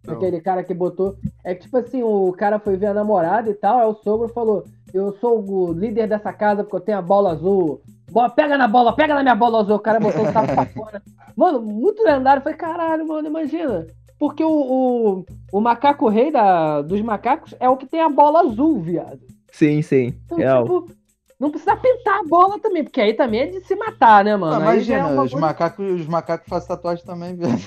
Não. 0.06 0.14
Aquele 0.14 0.40
cara 0.40 0.64
que 0.64 0.74
botou. 0.74 1.18
É 1.44 1.54
que, 1.54 1.64
tipo 1.64 1.78
assim, 1.78 2.04
o 2.04 2.32
cara 2.32 2.60
foi 2.60 2.78
ver 2.78 2.88
a 2.88 2.94
namorada 2.94 3.50
e 3.50 3.54
tal, 3.54 3.80
aí 3.80 3.88
o 3.88 3.96
sogro 3.96 4.30
falou: 4.30 4.64
Eu 4.94 5.14
sou 5.20 5.44
o 5.50 5.74
líder 5.74 6.08
dessa 6.08 6.32
casa 6.32 6.64
porque 6.64 6.78
eu 6.78 6.82
tenho 6.82 6.98
a 7.00 7.02
bola 7.02 7.32
azul. 7.34 7.82
Bola, 8.12 8.30
pega 8.30 8.58
na 8.58 8.68
bola, 8.68 8.96
pega 8.96 9.14
na 9.14 9.22
minha 9.24 9.36
bola 9.36 9.62
azul. 9.62 9.76
O 9.76 9.80
cara 9.80 10.00
botou 10.00 10.24
o 10.24 10.32
saco 10.32 10.54
pra 10.54 10.66
fora. 10.68 11.04
Mano, 11.36 11.62
muito 11.62 12.02
lendário. 12.04 12.42
Falei, 12.42 12.58
caralho, 12.58 13.08
mano, 13.08 13.28
imagina. 13.28 13.86
Porque 14.20 14.44
o, 14.44 14.50
o, 14.52 15.26
o 15.54 15.62
macaco 15.62 16.10
rei 16.10 16.30
da, 16.32 16.82
dos 16.82 17.02
macacos 17.02 17.56
é 17.60 17.70
o 17.70 17.78
que 17.78 17.86
tem 17.88 18.02
a 18.02 18.10
bola 18.10 18.42
azul, 18.42 18.82
viado. 18.82 19.22
Sim, 19.52 19.82
sim. 19.82 20.14
Então, 20.26 20.38
Real. 20.38 20.64
tipo, 20.64 20.92
não 21.40 21.50
precisa 21.50 21.76
pintar 21.78 22.20
a 22.20 22.24
bola 22.24 22.60
também, 22.60 22.84
porque 22.84 23.00
aí 23.00 23.14
também 23.14 23.40
é 23.42 23.46
de 23.48 23.62
se 23.66 23.76
matar, 23.76 24.26
né, 24.26 24.36
mano? 24.36 24.62
Ah, 24.62 24.72
Aí 24.72 24.82
já 24.82 24.96
é 24.96 25.00
imagina, 25.00 25.08
uma 25.16 25.24
os 25.24 25.32
coisa- 25.32 25.46
macacos, 25.48 26.02
os 26.02 26.06
macacos 26.08 26.48
fazem 26.50 26.68
tatuagem 26.68 27.06
também, 27.06 27.34
velho. 27.36 27.58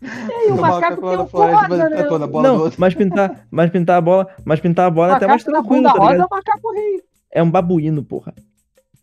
E 0.00 0.32
aí, 0.32 0.50
o 0.52 0.56
macaco 0.60 0.96
tem 1.02 1.10
lá 1.10 1.16
na 1.18 1.22
um 1.24 1.26
floresta 1.28 1.66
rosa, 1.66 1.88
né? 1.90 1.96
tatuando 2.02 2.24
a 2.24 2.28
bola 2.28 2.48
do 2.50 2.64
Não, 2.64 2.72
mas 2.78 2.94
pintar, 2.94 3.46
mas 3.50 3.70
pintar 3.70 3.96
a 3.98 4.00
bola, 4.00 4.28
mas 4.44 4.60
pintar 4.60 4.86
a 4.86 4.90
bola 4.90 5.12
é 5.12 5.16
até 5.16 5.26
mais 5.26 5.44
macaco 5.44 5.62
tranquilo, 5.68 5.82
tá 5.84 5.90
rosa 5.98 6.04
é 6.04 6.12
ligado? 6.12 6.26
o 6.26 6.34
macaco 6.34 6.72
rei. 6.72 7.02
É 7.30 7.42
um 7.42 7.50
babuíno, 7.50 8.02
porra. 8.02 8.32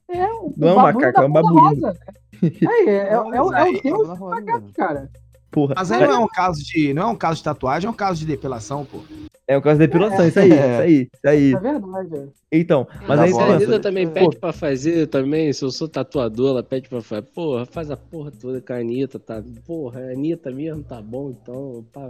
É, 0.09 0.25
o 0.33 0.51
Não 0.57 0.67
é 0.69 0.71
um 0.71 0.75
babuíno 0.75 0.99
macaco, 0.99 1.21
é 1.21 1.25
um 1.27 1.31
babuíno. 1.31 1.61
rosa. 1.61 1.97
Aí, 2.43 2.85
é, 2.87 2.91
é, 2.91 3.07
é, 3.13 3.19
o- 3.19 3.33
é 3.33 3.41
o 3.41 3.81
deus 3.81 4.07
roda, 4.17 4.35
macacos, 4.35 4.61
mano. 4.61 4.73
cara. 4.73 5.09
Porra. 5.55 5.73
Mas 5.77 5.89
aí 5.89 6.05
não 6.05 6.13
é 6.13 6.19
um 6.19 6.27
caso 6.27 6.61
de. 6.61 6.93
Não 6.93 7.03
é 7.03 7.05
um 7.05 7.15
caso 7.15 7.37
de 7.37 7.43
tatuagem, 7.45 7.87
é 7.87 7.89
um 7.89 7.93
caso 7.93 8.19
de 8.19 8.25
depilação, 8.25 8.83
pô. 8.83 8.99
É 9.47 9.55
o 9.57 9.61
caso 9.61 9.79
da 9.79 9.85
depilação, 9.85 10.27
isso 10.27 10.39
aí, 10.39 10.51
É. 10.51 10.55
isso 10.55 10.81
aí, 10.81 10.93
isso 11.13 11.27
aí. 11.27 11.53
É 11.53 11.59
verdade. 11.59 12.29
Então, 12.51 12.87
mas 13.07 13.17
Da 13.19 13.23
aí 13.23 13.31
a 13.31 13.35
pensa, 13.37 13.53
Anitta 13.53 13.79
também 13.79 14.07
pô, 14.07 14.13
pede 14.13 14.37
pra 14.37 14.51
fazer 14.51 15.07
também, 15.07 15.53
se 15.53 15.63
eu 15.63 15.71
sou 15.71 15.87
tatuador, 15.87 16.49
ela 16.49 16.63
pede 16.63 16.89
pra 16.89 17.01
fazer. 17.01 17.21
Porra, 17.21 17.65
faz 17.65 17.89
a 17.89 17.95
porra 17.95 18.31
toda 18.31 18.59
com 18.59 18.73
a 18.73 18.77
Anitta, 18.77 19.17
tá? 19.17 19.41
Porra, 19.65 20.01
a 20.01 20.11
Anitta 20.11 20.51
mesmo 20.51 20.83
tá 20.83 21.01
bom, 21.01 21.29
então. 21.29 21.85
Pá, 21.93 22.09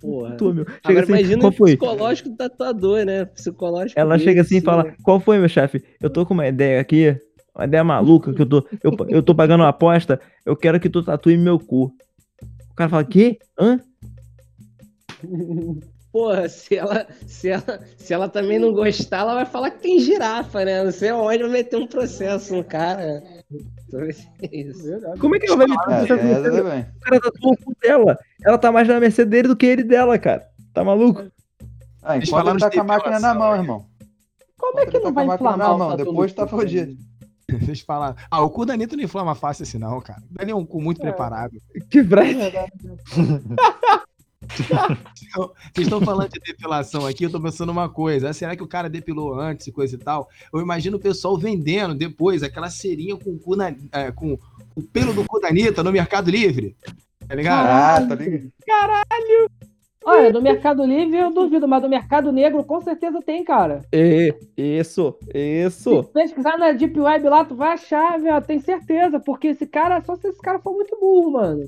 porra. 0.00 0.36
tu, 0.36 0.52
meu. 0.52 0.64
Chega 0.64 0.78
Agora 0.82 1.02
assim, 1.04 1.12
imagina 1.12 1.40
qual 1.40 1.52
o 1.52 1.56
foi? 1.56 1.70
psicológico 1.76 2.28
do 2.30 2.36
tatuador, 2.36 3.04
né? 3.04 3.24
Psicológico 3.26 4.00
Ela 4.00 4.16
dele, 4.16 4.28
chega 4.28 4.40
assim 4.40 4.56
e 4.56 4.60
né? 4.60 4.64
fala: 4.64 4.92
Qual 5.04 5.20
foi, 5.20 5.38
meu 5.38 5.48
chefe? 5.48 5.84
Eu 6.00 6.10
tô 6.10 6.26
com 6.26 6.34
uma 6.34 6.48
ideia 6.48 6.80
aqui, 6.80 7.16
uma 7.54 7.64
ideia 7.64 7.84
maluca, 7.84 8.32
que 8.32 8.42
eu 8.42 8.46
tô, 8.46 8.66
eu, 8.82 8.92
eu 9.08 9.22
tô 9.22 9.34
pagando 9.34 9.60
uma 9.60 9.68
aposta, 9.68 10.18
eu 10.46 10.56
quero 10.56 10.80
que 10.80 10.88
tu 10.88 11.02
tatue 11.02 11.36
meu 11.36 11.58
cu. 11.58 11.92
O 12.72 12.74
cara 12.74 12.90
fala: 12.90 13.04
Quê? 13.04 13.38
Hã? 13.58 13.80
Porra, 16.12 16.46
se 16.46 16.76
ela, 16.76 17.06
se, 17.26 17.48
ela, 17.48 17.80
se 17.96 18.12
ela 18.12 18.28
também 18.28 18.58
não 18.58 18.74
gostar, 18.74 19.20
ela 19.20 19.34
vai 19.34 19.46
falar 19.46 19.70
que 19.70 19.80
tem 19.80 19.98
girafa, 19.98 20.62
né? 20.62 20.84
Não 20.84 20.92
sei 20.92 21.10
onde 21.10 21.38
vai 21.38 21.50
meter 21.50 21.76
um 21.78 21.86
processo 21.86 22.54
no 22.54 22.62
cara. 22.62 23.22
É 24.42 24.56
isso. 24.56 24.88
Como 25.18 25.34
é 25.34 25.38
que 25.38 25.46
ela 25.46 25.56
vai 25.56 25.66
meter 25.68 25.80
É, 25.80 25.84
processo 25.84 26.12
é, 26.12 26.16
no 26.16 26.28
Mercedes? 26.28 26.58
também. 26.58 26.80
O 26.82 27.00
cara 27.00 27.20
tatuou 27.20 27.52
o 27.54 27.64
cu 27.64 27.74
dela. 27.80 28.18
Ela 28.44 28.58
tá 28.58 28.70
mais 28.70 28.86
na 28.86 29.00
mercê 29.00 29.24
dele 29.24 29.48
do 29.48 29.56
que 29.56 29.64
ele 29.64 29.84
dela, 29.84 30.18
cara. 30.18 30.46
Tá 30.74 30.84
maluco? 30.84 31.24
Ah, 32.02 32.18
enquanto 32.18 32.50
ele 32.50 32.58
tá 32.58 32.68
de 32.68 32.76
com 32.76 32.82
a 32.82 32.84
máquina 32.84 33.18
na 33.18 33.34
mão, 33.34 33.52
né? 33.52 33.58
irmão. 33.58 33.86
Como 34.58 34.80
é 34.80 34.86
que 34.86 34.98
não 34.98 35.04
tá 35.04 35.10
vai 35.10 35.14
com 35.14 35.20
a 35.20 35.24
máquina 35.24 35.50
inflamar 35.50 35.78
mão, 35.78 35.96
depois 35.96 36.30
no 36.32 36.36
tá 36.36 36.46
cu, 36.46 36.58
fudido. 36.58 36.94
Vocês 37.60 37.80
falaram. 37.80 38.16
Ah, 38.30 38.40
o 38.42 38.50
cu 38.50 38.64
da 38.64 38.74
Anitta 38.74 38.96
não 38.96 39.04
inflama 39.04 39.34
fácil 39.34 39.64
assim, 39.64 39.78
não, 39.78 40.00
cara. 40.00 40.22
Ele 40.38 40.50
é 40.50 40.54
um 40.54 40.64
cu 40.64 40.80
muito 40.80 41.00
preparado. 41.00 41.60
Que 41.90 42.02
frase. 42.04 42.34
Vocês 44.48 45.86
estão 45.86 46.00
falando 46.00 46.30
de 46.30 46.40
depilação 46.40 47.06
aqui, 47.06 47.24
eu 47.24 47.30
tô 47.30 47.40
pensando 47.40 47.70
uma 47.70 47.88
coisa. 47.88 48.30
Ah, 48.30 48.32
Será 48.32 48.56
que 48.56 48.62
o 48.62 48.68
cara 48.68 48.90
depilou 48.90 49.38
antes 49.38 49.66
e 49.66 49.72
coisa 49.72 49.94
e 49.94 49.98
tal? 49.98 50.28
Eu 50.52 50.60
imagino 50.60 50.96
o 50.96 51.00
pessoal 51.00 51.38
vendendo 51.38 51.94
depois 51.94 52.42
aquela 52.42 52.68
cerinha 52.68 53.16
com 53.16 53.30
o 53.30 53.38
cu 53.38 53.56
na, 53.56 53.74
é, 53.92 54.10
com 54.10 54.38
o 54.74 54.82
pelo 54.82 55.14
do 55.14 55.24
cu 55.24 55.40
da 55.40 55.48
Anitta 55.48 55.82
no 55.82 55.92
Mercado 55.92 56.30
Livre. 56.30 56.76
Tá 57.26 57.34
ligado? 57.34 57.66
Ah, 57.66 58.06
tá 58.06 58.14
ligado? 58.14 58.52
Olha, 60.04 60.30
no 60.32 60.42
Mercado 60.42 60.84
Livre 60.84 61.16
eu 61.16 61.30
duvido, 61.32 61.68
mas 61.68 61.82
no 61.82 61.88
Mercado 61.88 62.32
Negro 62.32 62.64
com 62.64 62.80
certeza 62.80 63.20
tem, 63.22 63.44
cara. 63.44 63.82
E, 63.92 64.34
isso, 64.56 65.16
Se 65.30 65.38
isso. 65.38 66.04
pesquisar 66.12 66.58
na 66.58 66.72
Deep 66.72 66.98
Web 66.98 67.28
lá, 67.28 67.44
tu 67.44 67.54
vai 67.54 67.74
achar, 67.74 68.18
velho, 68.20 68.40
tem 68.42 68.58
certeza. 68.58 69.20
Porque 69.20 69.48
esse 69.48 69.66
cara, 69.66 70.00
só 70.02 70.16
se 70.16 70.28
esse 70.28 70.40
cara 70.40 70.58
for 70.58 70.72
muito 70.72 70.98
burro, 70.98 71.32
mano. 71.32 71.64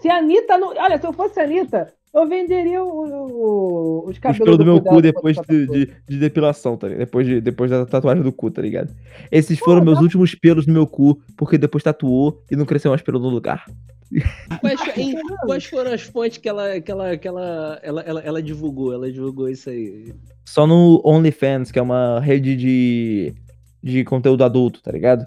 Se 0.00 0.08
a 0.08 0.18
Anitta 0.18 0.58
não. 0.58 0.68
Olha, 0.68 0.98
se 0.98 1.06
eu 1.06 1.12
fosse 1.12 1.40
a 1.40 1.44
Anitta, 1.44 1.92
eu 2.14 2.26
venderia 2.28 2.82
o- 2.82 2.88
o- 2.88 4.04
os 4.06 4.10
Os 4.12 4.18
cabelos 4.18 4.44
pelos 4.44 4.58
do 4.58 4.64
meu 4.64 4.80
dela 4.80 4.96
cu 4.96 5.02
depois 5.02 5.36
de, 5.48 5.66
de, 5.66 5.90
de 6.08 6.18
depilação, 6.18 6.76
tá 6.76 6.86
ligado? 6.88 7.00
Depois, 7.06 7.26
de, 7.26 7.40
depois 7.40 7.70
da 7.70 7.84
tatuagem 7.86 8.22
do 8.22 8.32
cu, 8.32 8.50
tá 8.50 8.62
ligado? 8.62 8.94
Esses 9.30 9.58
foram 9.58 9.80
Pô, 9.80 9.84
meus 9.86 9.96
dá- 9.98 10.02
últimos 10.02 10.34
pelos 10.34 10.66
no 10.66 10.72
meu 10.72 10.86
cu, 10.86 11.20
porque 11.36 11.58
depois 11.58 11.82
tatuou 11.84 12.42
e 12.50 12.56
não 12.56 12.64
cresceu 12.64 12.90
mais 12.90 13.02
pelo 13.02 13.18
no 13.18 13.28
lugar. 13.28 13.64
Quais, 14.60 14.80
em- 14.96 15.16
quais 15.46 15.64
foram 15.64 15.92
as 15.92 16.02
fontes 16.02 16.38
que 16.38 16.48
ela, 16.48 16.80
que 16.80 16.90
ela, 16.92 17.16
que 17.16 17.26
ela, 17.26 17.80
ela, 17.82 18.00
ela, 18.02 18.20
ela 18.20 18.42
divulgou? 18.42 18.92
Ela 18.92 19.10
divulgou 19.10 19.48
isso 19.48 19.68
aí. 19.68 20.14
Só 20.44 20.64
no 20.64 21.02
OnlyFans, 21.04 21.72
que 21.72 21.78
é 21.78 21.82
uma 21.82 22.20
rede 22.20 22.54
de, 22.54 23.34
de 23.82 24.04
conteúdo 24.04 24.44
adulto, 24.44 24.80
tá 24.80 24.92
ligado? 24.92 25.26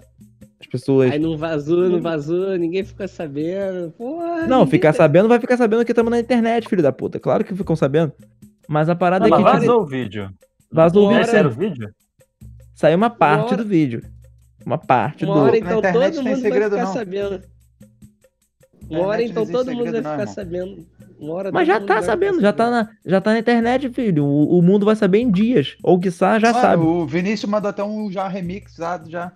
As 0.60 0.66
pessoas. 0.66 1.10
Aí 1.10 1.18
não 1.18 1.36
vazou, 1.38 1.88
não 1.88 2.00
vazou, 2.02 2.56
ninguém 2.58 2.84
ficou 2.84 3.08
sabendo. 3.08 3.90
Porra, 3.92 4.46
Não, 4.46 4.66
ficar 4.66 4.92
tá- 4.92 4.98
sabendo 4.98 5.28
vai 5.28 5.40
ficar 5.40 5.56
sabendo 5.56 5.84
que 5.84 5.92
estamos 5.92 6.10
na 6.10 6.20
internet, 6.20 6.68
filho 6.68 6.82
da 6.82 6.92
puta. 6.92 7.18
Claro 7.18 7.42
que 7.44 7.54
ficam 7.54 7.74
sabendo. 7.74 8.12
Mas 8.68 8.88
a 8.88 8.94
parada 8.94 9.26
Não, 9.26 9.36
é 9.36 9.40
mas 9.40 9.54
que 9.54 9.60
tipo, 9.60 9.66
vazou 9.66 9.82
o 9.82 9.86
vídeo. 9.86 10.30
vazou 10.70 11.06
o 11.06 11.08
vídeo. 11.08 11.22
hora- 11.28 11.38
Era 11.38 11.48
o 11.48 11.52
sim. 11.52 11.58
vídeo? 11.58 11.90
Saiu 12.74 12.96
uma 12.96 13.10
parte 13.10 13.56
do 13.56 13.64
vídeo. 13.64 14.02
Uma 14.64 14.76
parte 14.78 15.24
Uma 15.24 15.34
do. 15.34 15.40
hora 15.40 15.56
então 15.56 15.78
internet 15.78 16.14
todo 16.14 16.24
mundo 16.24 16.32
vai 16.32 16.40
segredo, 16.42 16.70
ficar 16.72 16.84
não. 16.84 16.92
sabendo. 16.92 17.42
Uma 18.90 19.00
hora 19.06 19.22
então 19.22 19.44
não 19.44 19.52
todo 19.52 19.72
mundo 19.72 19.84
vai 19.92 20.00
não, 20.02 20.10
ficar 20.10 20.18
irmão. 20.20 20.34
sabendo. 20.34 20.86
Uma 21.18 21.34
hora 21.34 21.52
Mas 21.52 21.68
todo 21.68 21.78
já 21.80 21.86
tá 21.86 21.94
vai 21.94 22.02
sabendo, 22.02 22.40
já 22.40 22.52
tá, 22.52 22.70
na, 22.70 22.88
já 23.04 23.20
tá 23.20 23.32
na 23.32 23.38
internet, 23.38 23.88
filho. 23.90 24.24
O, 24.24 24.58
o 24.58 24.62
mundo 24.62 24.84
vai 24.86 24.96
saber 24.96 25.18
em 25.18 25.30
dias. 25.30 25.76
Ou 25.82 25.98
quiçá 25.98 26.38
já 26.38 26.48
Mano, 26.52 26.60
sabe. 26.62 26.82
o 26.82 27.06
Vinícius 27.06 27.50
mandou 27.50 27.68
até 27.70 27.82
um 27.84 28.10
já 28.10 28.26
remixado 28.28 29.08
já. 29.10 29.32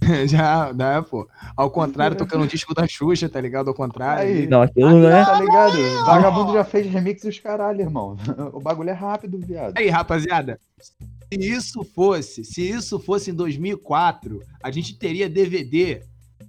Já, 0.26 0.72
né, 0.72 1.02
pô. 1.02 1.28
Ao 1.56 1.70
contrário, 1.70 2.16
tocando 2.18 2.44
um 2.44 2.46
disco 2.46 2.74
da 2.74 2.86
Xuxa, 2.86 3.28
tá 3.28 3.40
ligado? 3.40 3.68
Ao 3.68 3.74
contrário. 3.74 4.28
Aí. 4.28 4.46
Não, 4.46 4.62
aquilo 4.62 4.90
não 4.90 5.08
é. 5.08 5.24
Tá 5.24 5.40
ligado? 5.40 5.76
Vagabundo 6.06 6.52
já 6.52 6.64
fez 6.64 6.86
remix 6.86 7.22
dos 7.22 7.38
caralho, 7.38 7.80
irmão. 7.80 8.16
O 8.52 8.60
bagulho 8.60 8.90
é 8.90 8.94
rápido, 8.94 9.38
viado. 9.38 9.76
Aí, 9.76 9.88
rapaziada. 9.88 10.58
Se 10.80 11.38
isso 11.38 11.84
fosse, 11.84 12.44
se 12.44 12.68
isso 12.68 12.98
fosse 12.98 13.30
em 13.30 13.34
2004, 13.34 14.40
a 14.62 14.70
gente 14.70 14.98
teria 14.98 15.28
DVD 15.28 16.02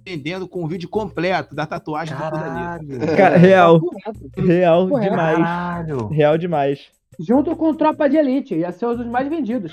vendendo 0.04 0.48
com 0.48 0.64
o 0.64 0.68
vídeo 0.68 0.88
completo 0.88 1.54
da 1.54 1.66
tatuagem 1.66 2.16
do 2.16 2.22
cu 2.22 2.30
da 2.30 2.74
Anitta. 2.74 3.16
Cara, 3.16 3.36
real. 3.36 3.80
Correto. 3.80 4.40
Real 4.40 4.86
demais. 4.86 5.38
Caralho. 5.38 6.06
Real 6.08 6.38
demais. 6.38 6.90
Junto 7.22 7.54
com 7.54 7.74
Tropa 7.74 8.08
de 8.08 8.16
Elite, 8.16 8.54
ia 8.54 8.72
ser 8.72 8.86
um 8.86 8.96
dos 8.96 9.06
mais 9.06 9.28
vendidos. 9.28 9.72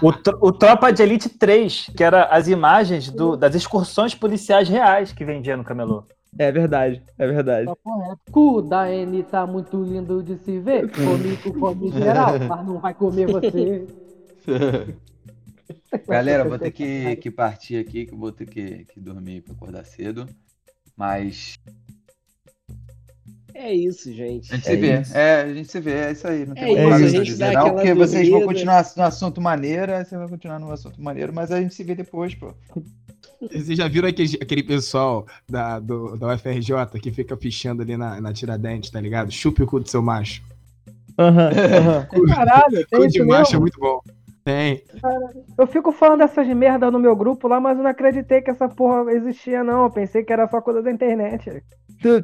O, 0.00 0.12
tro- 0.12 0.38
o 0.40 0.52
Tropa 0.52 0.92
de 0.92 1.02
Elite 1.02 1.28
3, 1.28 1.90
que 1.96 2.04
era 2.04 2.26
as 2.26 2.46
imagens 2.46 3.10
do- 3.10 3.36
das 3.36 3.54
excursões 3.56 4.14
policiais 4.14 4.68
reais 4.68 5.12
que 5.12 5.24
vendia 5.24 5.56
no 5.56 5.64
camelô. 5.64 6.04
É 6.38 6.52
verdade, 6.52 7.02
é 7.18 7.26
verdade. 7.26 7.66
Tá. 7.66 8.16
Cu 8.30 8.62
da 8.62 8.82
Anitta 8.84 9.44
muito 9.46 9.82
lindo 9.82 10.22
de 10.22 10.36
se 10.38 10.58
ver. 10.60 10.88
Come 10.90 11.36
com 11.38 11.52
fome 11.58 11.90
geral, 11.90 12.38
mas 12.48 12.66
não 12.66 12.78
vai 12.78 12.94
comer 12.94 13.26
você. 13.26 13.86
Galera, 16.08 16.44
vou 16.48 16.58
ter 16.58 16.70
que, 16.70 17.16
que 17.22 17.30
partir 17.30 17.76
aqui, 17.78 18.06
que 18.06 18.14
eu 18.14 18.18
vou 18.18 18.30
ter 18.32 18.46
que, 18.46 18.84
que 18.84 19.00
dormir 19.00 19.42
pra 19.42 19.54
acordar 19.54 19.84
cedo. 19.84 20.26
Mas 20.96 21.54
É 23.54 23.72
isso, 23.72 24.12
gente. 24.12 24.52
a 24.52 24.56
gente 24.56 24.66
É 24.66 24.76
se 24.76 24.76
vê. 24.76 25.00
isso. 25.00 25.16
É, 25.16 25.42
a 25.42 25.54
gente 25.54 25.70
se 25.70 25.80
vê, 25.80 25.92
é 25.92 26.12
isso 26.12 26.26
aí. 26.26 26.46
Não 26.46 26.56
É 26.56 26.56
tem 26.56 26.76
isso, 26.76 26.80
muito 26.80 26.92
a 26.92 26.98
mais 26.98 27.10
gente 27.10 27.20
a 27.20 27.22
dizer, 27.22 27.50
dá 27.50 27.52
não, 27.52 27.72
porque 27.72 27.94
vocês 27.94 28.28
vão 28.28 28.40
dormida. 28.40 28.44
continuar 28.44 28.84
no 28.96 29.02
assunto 29.04 29.40
maneiro, 29.40 29.92
aí 29.94 30.04
você 30.04 30.16
vai 30.18 30.28
continuar 30.28 30.58
no 30.58 30.70
assunto 30.72 31.00
maneiro, 31.02 31.32
mas 31.32 31.50
a 31.52 31.60
gente 31.60 31.74
se 31.74 31.84
vê 31.84 31.94
depois, 31.94 32.34
pô. 32.34 32.54
Vocês 33.50 33.76
já 33.78 33.88
viram 33.88 34.08
aquele, 34.08 34.36
aquele 34.40 34.62
pessoal 34.62 35.26
da, 35.48 35.78
do, 35.78 36.16
da 36.16 36.34
UFRJ 36.34 36.98
que 37.00 37.10
fica 37.12 37.36
pichando 37.36 37.82
ali 37.82 37.96
na, 37.96 38.20
na 38.20 38.32
Tiradentes, 38.32 38.90
tá 38.90 39.00
ligado? 39.00 39.30
Chupe 39.32 39.62
o 39.62 39.66
cu 39.66 39.80
do 39.80 39.88
seu 39.88 40.02
macho. 40.02 40.42
Aham, 41.18 41.54
aham. 41.70 42.08
Caralho, 42.24 42.86
tem 42.88 43.02
Cu 43.02 43.06
de 43.08 43.20
isso 43.20 43.24
macho 43.24 43.56
é 43.56 43.58
mesmo? 43.58 43.60
muito 43.60 43.78
bom. 43.78 44.00
Tem. 44.44 44.82
Eu 45.58 45.66
fico 45.66 45.92
falando 45.92 46.20
dessas 46.20 46.46
merda 46.48 46.90
no 46.90 46.98
meu 46.98 47.14
grupo 47.16 47.48
lá, 47.48 47.60
mas 47.60 47.76
eu 47.76 47.82
não 47.84 47.90
acreditei 47.90 48.42
que 48.42 48.50
essa 48.50 48.68
porra 48.68 49.10
existia, 49.12 49.62
não. 49.64 49.84
Eu 49.84 49.90
pensei 49.90 50.24
que 50.24 50.32
era 50.32 50.48
só 50.48 50.60
coisa 50.60 50.82
da 50.82 50.90
internet. 50.90 51.62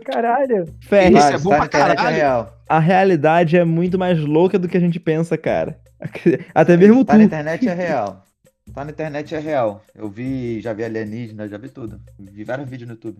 Caralho. 0.04 0.66
Ferre, 0.80 1.16
Isso 1.18 1.26
é 1.32 1.38
bom 1.38 1.50
pra 1.50 1.66
internet 1.66 1.92
é 1.92 1.96
caralho. 1.96 2.16
real. 2.16 2.58
a 2.68 2.78
realidade 2.78 3.56
é 3.56 3.64
muito 3.64 3.98
mais 3.98 4.18
louca 4.20 4.58
do 4.58 4.68
que 4.68 4.76
a 4.76 4.80
gente 4.80 4.98
pensa, 5.00 5.36
cara. 5.38 5.78
Até 6.54 6.76
mesmo 6.76 7.04
Tá 7.04 7.14
tu. 7.14 7.18
na 7.18 7.24
internet 7.24 7.68
é 7.68 7.74
real. 7.74 8.24
Tá 8.72 8.84
na 8.84 8.90
internet 8.92 9.34
é 9.34 9.38
real. 9.40 9.82
Eu 9.94 10.08
vi, 10.08 10.60
já 10.60 10.72
vi 10.72 10.84
alienígena, 10.84 11.48
já 11.48 11.58
vi 11.58 11.68
tudo. 11.68 12.00
Vi 12.18 12.44
vários 12.44 12.68
vídeos 12.68 12.88
no 12.88 12.94
YouTube. 12.94 13.18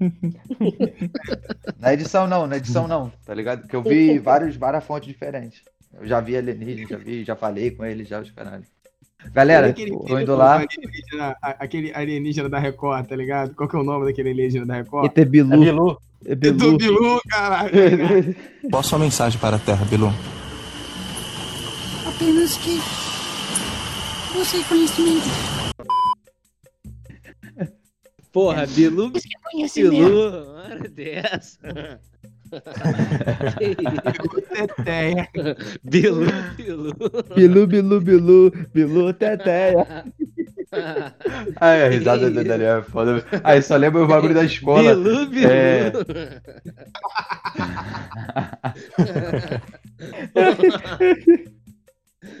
na 1.78 1.92
edição 1.92 2.26
não, 2.26 2.46
na 2.46 2.56
edição 2.56 2.88
não, 2.88 3.12
tá 3.24 3.34
ligado? 3.34 3.60
Porque 3.62 3.76
eu 3.76 3.82
vi 3.82 4.18
vários, 4.20 4.56
várias 4.56 4.84
fontes 4.84 5.08
diferentes. 5.08 5.62
Eu 6.00 6.06
já 6.06 6.20
vi 6.20 6.36
alienígena, 6.36 6.88
já 6.88 6.96
vi, 6.96 7.24
já 7.24 7.36
falei 7.36 7.70
com 7.70 7.84
ele, 7.84 8.04
já 8.04 8.20
os 8.20 8.30
caralho. 8.30 8.64
Galera, 9.32 9.66
aquele, 9.68 9.90
tô 9.90 10.18
indo 10.18 10.36
lá. 10.36 10.56
alienígena- 10.56 11.36
aquele 11.42 11.92
alienígena 11.92 12.48
da 12.48 12.58
Record, 12.58 13.06
tá 13.06 13.16
ligado? 13.16 13.54
Qual 13.54 13.68
que 13.68 13.76
é 13.76 13.78
o 13.78 13.82
nome 13.82 14.06
daquele 14.06 14.30
alienígena 14.30 14.64
da 14.64 14.74
Record? 14.74 15.06
ET 15.16 15.24
Bilu. 15.28 15.52
É 15.54 15.56
Bilu. 15.58 15.98
É 16.24 16.34
Do 16.34 16.52
Bilu. 16.54 16.78
Bilu, 16.78 17.20
caralho. 17.28 17.72
Qual 18.70 18.82
sua 18.82 18.98
mensagem 18.98 19.38
para 19.40 19.56
a 19.56 19.58
Terra, 19.58 19.84
Bilu? 19.86 20.12
Apenas 22.06 22.56
que 22.58 22.78
você 24.34 24.62
conhecimento. 24.64 25.26
Porra, 28.32 28.66
Bilu, 28.66 29.10
Bilu, 29.74 30.54
hora 30.54 30.88
dessa. 30.88 32.00
Teteia. 34.52 35.28
Bilu, 35.84 36.26
Bilu. 36.56 36.94
Bilu, 37.36 37.66
Bilu, 37.66 38.00
Bilu, 38.00 38.52
Bilu, 38.74 39.12
Teteia. 39.12 40.04
Ai, 41.60 41.82
a 41.86 41.88
risada 41.88 42.30
do 42.30 42.44
Daniel 42.44 42.78
é 42.78 42.82
foda. 42.82 43.24
Aí 43.42 43.62
só 43.62 43.76
lembra 43.76 44.04
o 44.04 44.06
bagulho 44.06 44.34
da 44.34 44.44
escola. 44.44 44.94
Bilu, 44.94 45.26
Bilu. 45.26 45.50
É. 45.50 45.92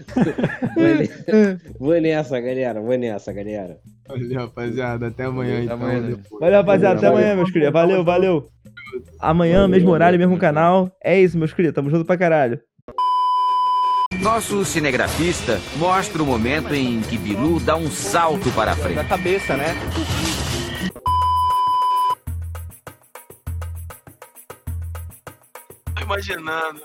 Vou 1.78 2.00
nessa, 2.00 2.40
galera. 2.40 2.80
Vou 2.80 2.96
nessa, 2.96 3.32
galera. 3.32 3.78
Valeu, 4.06 4.38
rapaziada. 4.40 5.06
Até 5.08 5.24
amanhã, 5.24 5.54
Até 5.54 5.64
então. 5.64 5.76
amanhã, 5.76 6.00
né? 6.00 6.08
depois. 6.08 6.40
Valeu, 6.40 6.56
rapaziada. 6.56 6.96
Até 6.98 7.06
amanhã, 7.08 7.36
meus 7.36 7.50
queridos. 7.50 7.72
Valeu, 7.72 8.04
valeu. 8.04 8.48
Amanhã, 9.20 9.68
mesmo 9.68 9.90
horário, 9.90 10.18
mesmo 10.18 10.38
canal. 10.38 10.90
É 11.02 11.18
isso, 11.20 11.38
meus 11.38 11.52
queridos. 11.52 11.74
Tamo 11.74 11.90
junto 11.90 12.04
pra 12.04 12.16
caralho. 12.16 12.60
Nosso 14.20 14.64
cinegrafista 14.64 15.60
mostra 15.76 16.22
o 16.22 16.26
momento 16.26 16.74
em 16.74 17.00
que 17.02 17.16
Bilu 17.16 17.60
dá 17.60 17.76
um 17.76 17.88
salto 17.90 18.50
para 18.52 18.72
a 18.72 18.76
frente. 18.76 18.96
Da 18.96 19.04
cabeça, 19.04 19.56
né? 19.56 19.74
Tô 25.94 26.02
imaginando. 26.02 26.82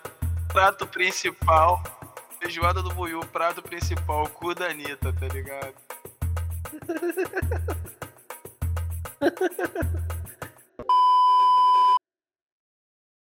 Prato 0.49 0.85
principal. 0.85 1.81
Feijoada 2.43 2.83
do 2.83 2.93
Buiú, 2.93 3.21
prato 3.27 3.61
principal, 3.61 4.27
cu 4.27 4.53
da 4.53 4.65
Anitta, 4.65 5.13
tá 5.13 5.27
ligado? 5.29 5.75